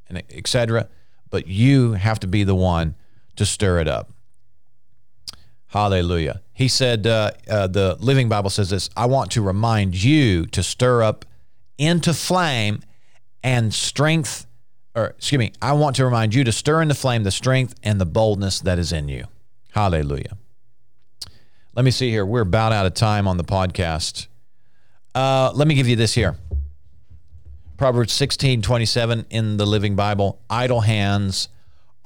[0.10, 0.90] and etc.
[1.30, 2.96] But you have to be the one
[3.38, 4.12] to stir it up.
[5.74, 6.40] Hallelujah.
[6.54, 10.62] He said, uh, uh, the Living Bible says this I want to remind you to
[10.62, 11.26] stir up
[11.80, 12.84] into flame
[13.44, 14.46] and strength,
[14.94, 17.74] or excuse me, I want to remind you to stir in the flame the strength
[17.82, 19.26] and the boldness that is in you.
[19.72, 20.38] Hallelujah.
[21.76, 22.24] Let me see here.
[22.24, 24.28] We're about out of time on the podcast.
[25.16, 26.36] Uh, let me give you this here.
[27.78, 30.40] Proverbs 16, 27 in the Living Bible.
[30.52, 31.50] Idle hands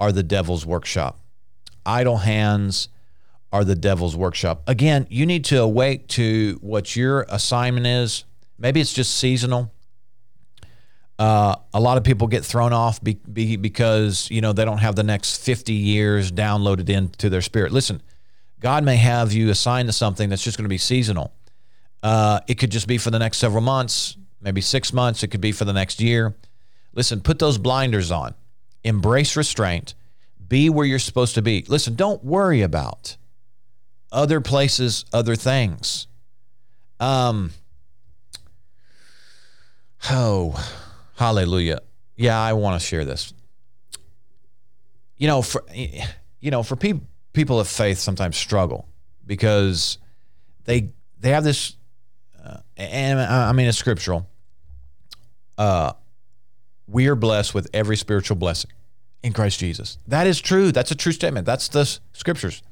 [0.00, 1.20] are the devil's workshop.
[1.84, 2.88] Idle hands
[3.52, 4.62] are the devil's workshop.
[4.66, 8.24] Again, you need to awake to what your assignment is.
[8.58, 9.72] Maybe it's just seasonal.
[11.18, 14.78] Uh, a lot of people get thrown off be, be, because you know they don't
[14.78, 17.72] have the next 50 years downloaded into their spirit.
[17.72, 18.00] Listen,
[18.60, 21.32] God may have you assigned to something that's just going to be seasonal.
[22.02, 25.24] Uh, it could just be for the next several months, maybe six months.
[25.24, 26.36] It could be for the next year.
[26.94, 28.34] Listen, put those blinders on.
[28.84, 29.94] Embrace restraint.
[30.48, 31.64] Be where you're supposed to be.
[31.68, 33.16] Listen, don't worry about
[34.12, 36.06] other places, other things.
[37.00, 37.52] Um.
[40.10, 40.54] Oh
[41.18, 41.80] Hallelujah.
[42.14, 43.34] Yeah, I want to share this.
[45.16, 48.88] You know, for you know, for people people of faith sometimes struggle
[49.26, 49.98] because
[50.64, 51.76] they they have this
[52.42, 54.30] uh, and I mean it's scriptural.
[55.56, 55.94] Uh
[56.86, 58.70] we are blessed with every spiritual blessing
[59.24, 59.98] in Christ Jesus.
[60.06, 60.70] That is true.
[60.70, 61.46] That's a true statement.
[61.46, 62.62] That's the scriptures.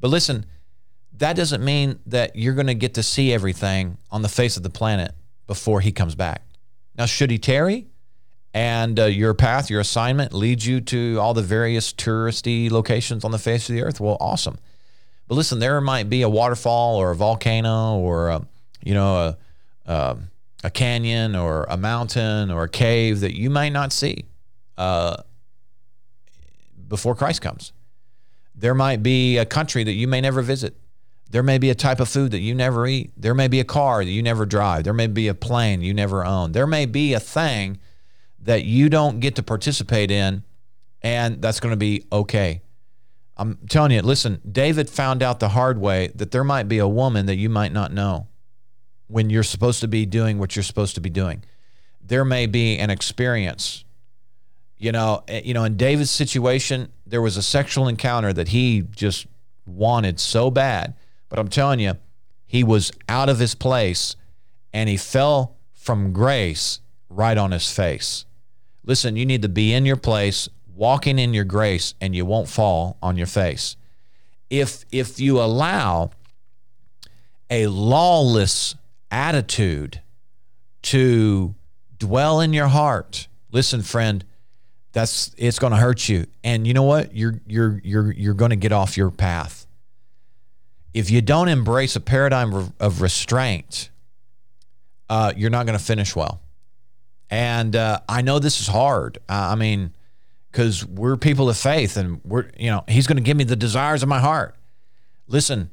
[0.00, 0.46] But listen,
[1.18, 4.62] that doesn't mean that you're going to get to see everything on the face of
[4.62, 5.12] the planet
[5.46, 6.42] before he comes back.
[6.96, 7.86] Now, should he tarry
[8.52, 13.32] and uh, your path, your assignment leads you to all the various touristy locations on
[13.32, 14.58] the face of the earth, well, awesome.
[15.26, 18.46] But listen, there might be a waterfall or a volcano or, a,
[18.82, 19.16] you know,
[19.86, 20.16] a, a,
[20.62, 24.26] a, canyon or a mountain or a cave that you might not see
[24.78, 25.16] uh,
[26.86, 27.72] before Christ comes.
[28.54, 30.76] There might be a country that you may never visit.
[31.34, 33.10] There may be a type of food that you never eat.
[33.16, 34.84] There may be a car that you never drive.
[34.84, 36.52] There may be a plane you never own.
[36.52, 37.80] There may be a thing
[38.38, 40.44] that you don't get to participate in,
[41.02, 42.62] and that's going to be okay.
[43.36, 46.86] I'm telling you, listen, David found out the hard way that there might be a
[46.86, 48.28] woman that you might not know.
[49.08, 51.44] when you're supposed to be doing what you're supposed to be doing.
[52.00, 53.84] There may be an experience.
[54.78, 58.82] You know, eh, you know, in David's situation, there was a sexual encounter that he
[58.94, 59.26] just
[59.66, 60.94] wanted so bad.
[61.34, 61.94] But I'm telling you,
[62.46, 64.14] he was out of his place
[64.72, 66.78] and he fell from grace
[67.08, 68.24] right on his face.
[68.84, 72.48] Listen, you need to be in your place, walking in your grace, and you won't
[72.48, 73.74] fall on your face.
[74.48, 76.10] If if you allow
[77.50, 78.76] a lawless
[79.10, 80.00] attitude
[80.82, 81.56] to
[81.98, 84.24] dwell in your heart, listen, friend,
[84.92, 86.26] that's it's going to hurt you.
[86.44, 87.12] And you know what?
[87.12, 89.63] You're you're you're you're going to get off your path.
[90.94, 93.90] If you don't embrace a paradigm of restraint,
[95.10, 96.40] uh, you're not going to finish well.
[97.30, 99.18] And uh, I know this is hard.
[99.28, 99.92] Uh, I mean,
[100.50, 103.56] because we're people of faith, and we're you know He's going to give me the
[103.56, 104.54] desires of my heart.
[105.26, 105.70] Listen,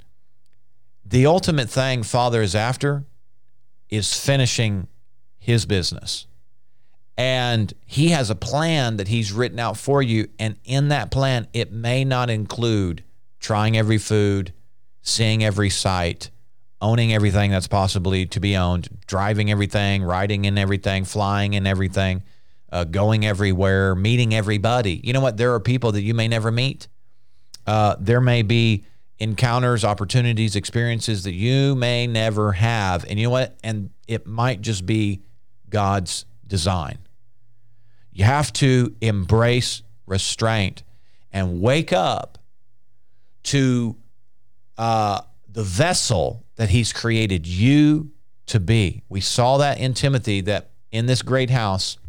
[1.06, 3.06] the ultimate thing Father is after
[3.90, 4.88] is finishing
[5.38, 6.26] His business.
[7.18, 10.30] And he has a plan that he's written out for you.
[10.40, 13.04] And in that plan, it may not include
[13.40, 14.54] trying every food,
[15.02, 16.30] seeing every sight,
[16.82, 22.24] owning everything that's possibly to be owned, driving everything, riding in everything, flying in everything,
[22.72, 25.02] uh, going everywhere, meeting everybody.
[25.04, 25.38] You know what?
[25.38, 26.88] There are people that you may never meet.
[27.68, 28.86] Uh, there may be
[29.20, 33.06] encounters, opportunities, experiences that you may never have.
[33.06, 33.58] And you know what?
[33.64, 35.22] And it might just be
[35.70, 36.98] God's design.
[38.12, 40.84] You have to embrace restraint
[41.32, 42.40] and wake up
[43.44, 43.96] to
[44.82, 48.10] uh, the vessel that He's created you
[48.48, 49.04] to be.
[49.10, 52.00] We saw that in Timothy that in this great house,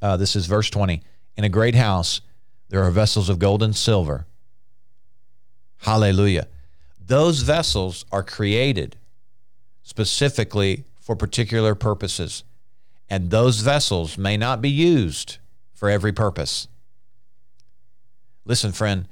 [0.00, 1.02] uh, this is verse 20,
[1.36, 2.22] in a great house,
[2.70, 4.26] there are vessels of gold and silver.
[5.82, 6.48] Hallelujah.
[6.98, 8.96] Those vessels are created
[9.82, 12.44] specifically for particular purposes
[13.10, 15.36] and those vessels may not be used
[15.74, 16.68] for every purpose.
[18.46, 19.06] Listen, friend,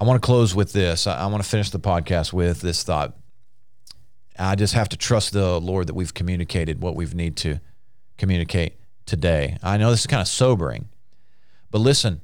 [0.00, 1.06] I want to close with this.
[1.06, 3.18] I, want to finish the podcast with this thought.
[4.38, 7.60] I just have to trust the Lord that we've communicated what we need to
[8.16, 9.58] communicate today.
[9.62, 10.88] I know this is kind of sobering,
[11.70, 12.22] but listen,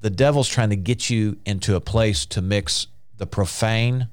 [0.00, 2.86] the devil's trying to get you into a place to mix
[3.18, 4.08] the profane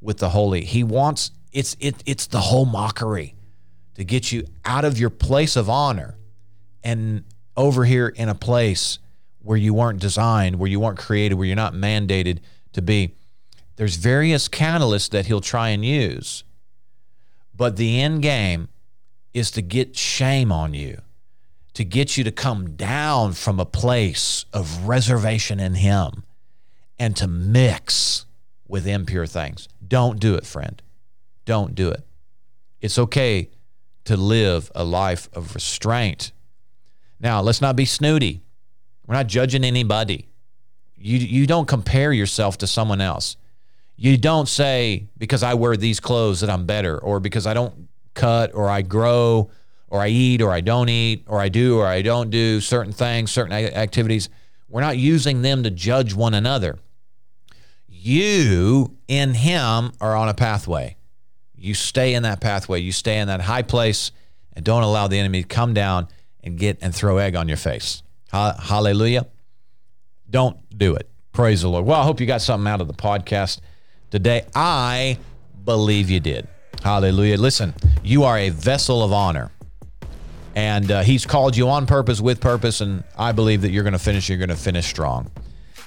[0.00, 0.64] with the holy.
[0.64, 3.34] He wants it's it it's the whole mockery
[3.94, 6.16] to get you out of your place of honor
[6.82, 7.24] and
[7.56, 8.98] over here in a place
[9.42, 12.38] where you weren't designed, where you weren't created, where you're not mandated
[12.72, 13.14] to be.
[13.76, 16.44] There's various catalysts that he'll try and use.
[17.56, 18.68] But the end game
[19.32, 21.00] is to get shame on you,
[21.74, 26.24] to get you to come down from a place of reservation in him
[26.98, 28.26] and to mix
[28.68, 29.68] with impure things.
[29.86, 30.80] Don't do it, friend.
[31.44, 32.04] Don't do it.
[32.80, 33.48] It's okay
[34.04, 36.32] to live a life of restraint.
[37.18, 38.42] Now, let's not be snooty.
[39.10, 40.28] We're not judging anybody.
[40.96, 43.36] You, you don't compare yourself to someone else.
[43.96, 47.88] You don't say, because I wear these clothes that I'm better, or because I don't
[48.14, 49.50] cut, or I grow,
[49.88, 52.92] or I eat, or I don't eat, or I do, or I don't do certain
[52.92, 54.28] things, certain activities.
[54.68, 56.78] We're not using them to judge one another.
[57.88, 60.96] You in Him are on a pathway.
[61.56, 62.78] You stay in that pathway.
[62.78, 64.12] You stay in that high place
[64.52, 66.06] and don't allow the enemy to come down
[66.44, 68.04] and get and throw egg on your face.
[68.30, 69.26] Hallelujah.
[70.28, 71.10] Don't do it.
[71.32, 71.84] Praise the Lord.
[71.86, 73.60] Well, I hope you got something out of the podcast
[74.10, 74.44] today.
[74.54, 75.18] I
[75.64, 76.48] believe you did.
[76.82, 77.36] Hallelujah.
[77.36, 79.50] Listen, you are a vessel of honor.
[80.54, 83.92] And uh, he's called you on purpose, with purpose, and I believe that you're going
[83.92, 84.28] to finish.
[84.28, 85.30] You're going to finish strong.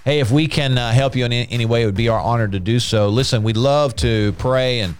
[0.05, 2.47] Hey, if we can uh, help you in any way, it would be our honor
[2.47, 3.09] to do so.
[3.09, 4.95] Listen, we'd love to pray and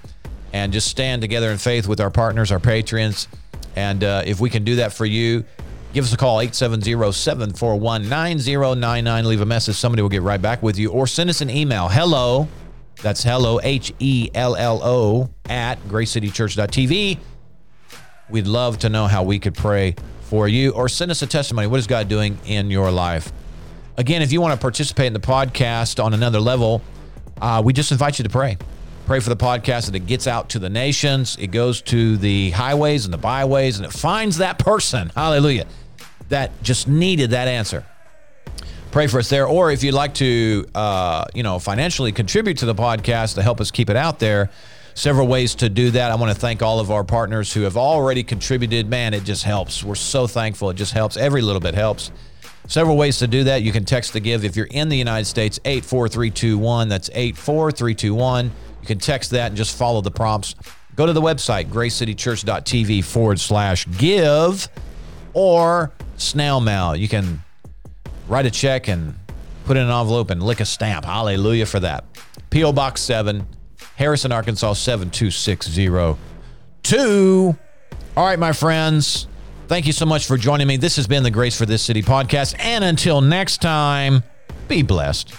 [0.54, 3.28] and just stand together in faith with our partners, our patrons.
[3.76, 5.46] And uh, if we can do that for you,
[5.94, 9.76] give us a call 870-741-9099 leave a message.
[9.76, 10.92] Somebody will get right back with you.
[10.92, 11.88] Or send us an email.
[11.88, 12.50] Hello.
[13.02, 17.18] That's hello h-e-l-l-o at gracecitychurch.tv
[18.30, 20.72] we'd love to know how we could pray for you.
[20.72, 21.68] Or send us a testimony.
[21.68, 23.32] What is god doing in your life?
[23.98, 26.82] Again if you want to participate in the podcast on another level
[27.42, 28.58] uh, we just invite you to pray.
[29.06, 32.52] Pray for the podcast that it gets out to the nations, it goes to the
[32.52, 35.66] highways and the byways, and it finds that person, hallelujah,
[36.30, 37.86] that just needed that answer.
[38.92, 39.48] Pray for us there.
[39.48, 43.60] Or if you'd like to, uh, you know, financially contribute to the podcast to help
[43.60, 44.52] us keep it out there,
[44.94, 46.12] several ways to do that.
[46.12, 48.88] I want to thank all of our partners who have already contributed.
[48.88, 49.84] Man, it just helps.
[49.84, 50.70] We're so thankful.
[50.70, 51.18] It just helps.
[51.18, 52.12] Every little bit helps.
[52.68, 53.62] Several ways to do that.
[53.62, 56.88] You can text the give if you're in the United States, 84321.
[56.88, 58.46] That's 84321.
[58.82, 60.56] You can text that and just follow the prompts.
[60.96, 64.70] go to the website, gracecitychurch.tv forward slash give
[65.34, 66.96] or snail mail.
[66.96, 67.42] You can
[68.28, 69.16] write a check and
[69.66, 71.06] put in an envelope and lick a stamp.
[71.06, 72.04] Hallelujah for that.
[72.50, 72.74] P.O.
[72.74, 73.48] Box 7,
[73.96, 77.58] Harrison, Arkansas 72602.
[78.16, 79.28] All right, my friends.
[79.68, 80.78] Thank you so much for joining me.
[80.78, 82.54] This has been the Grace for This City podcast.
[82.60, 84.24] And until next time,
[84.68, 85.34] be blessed.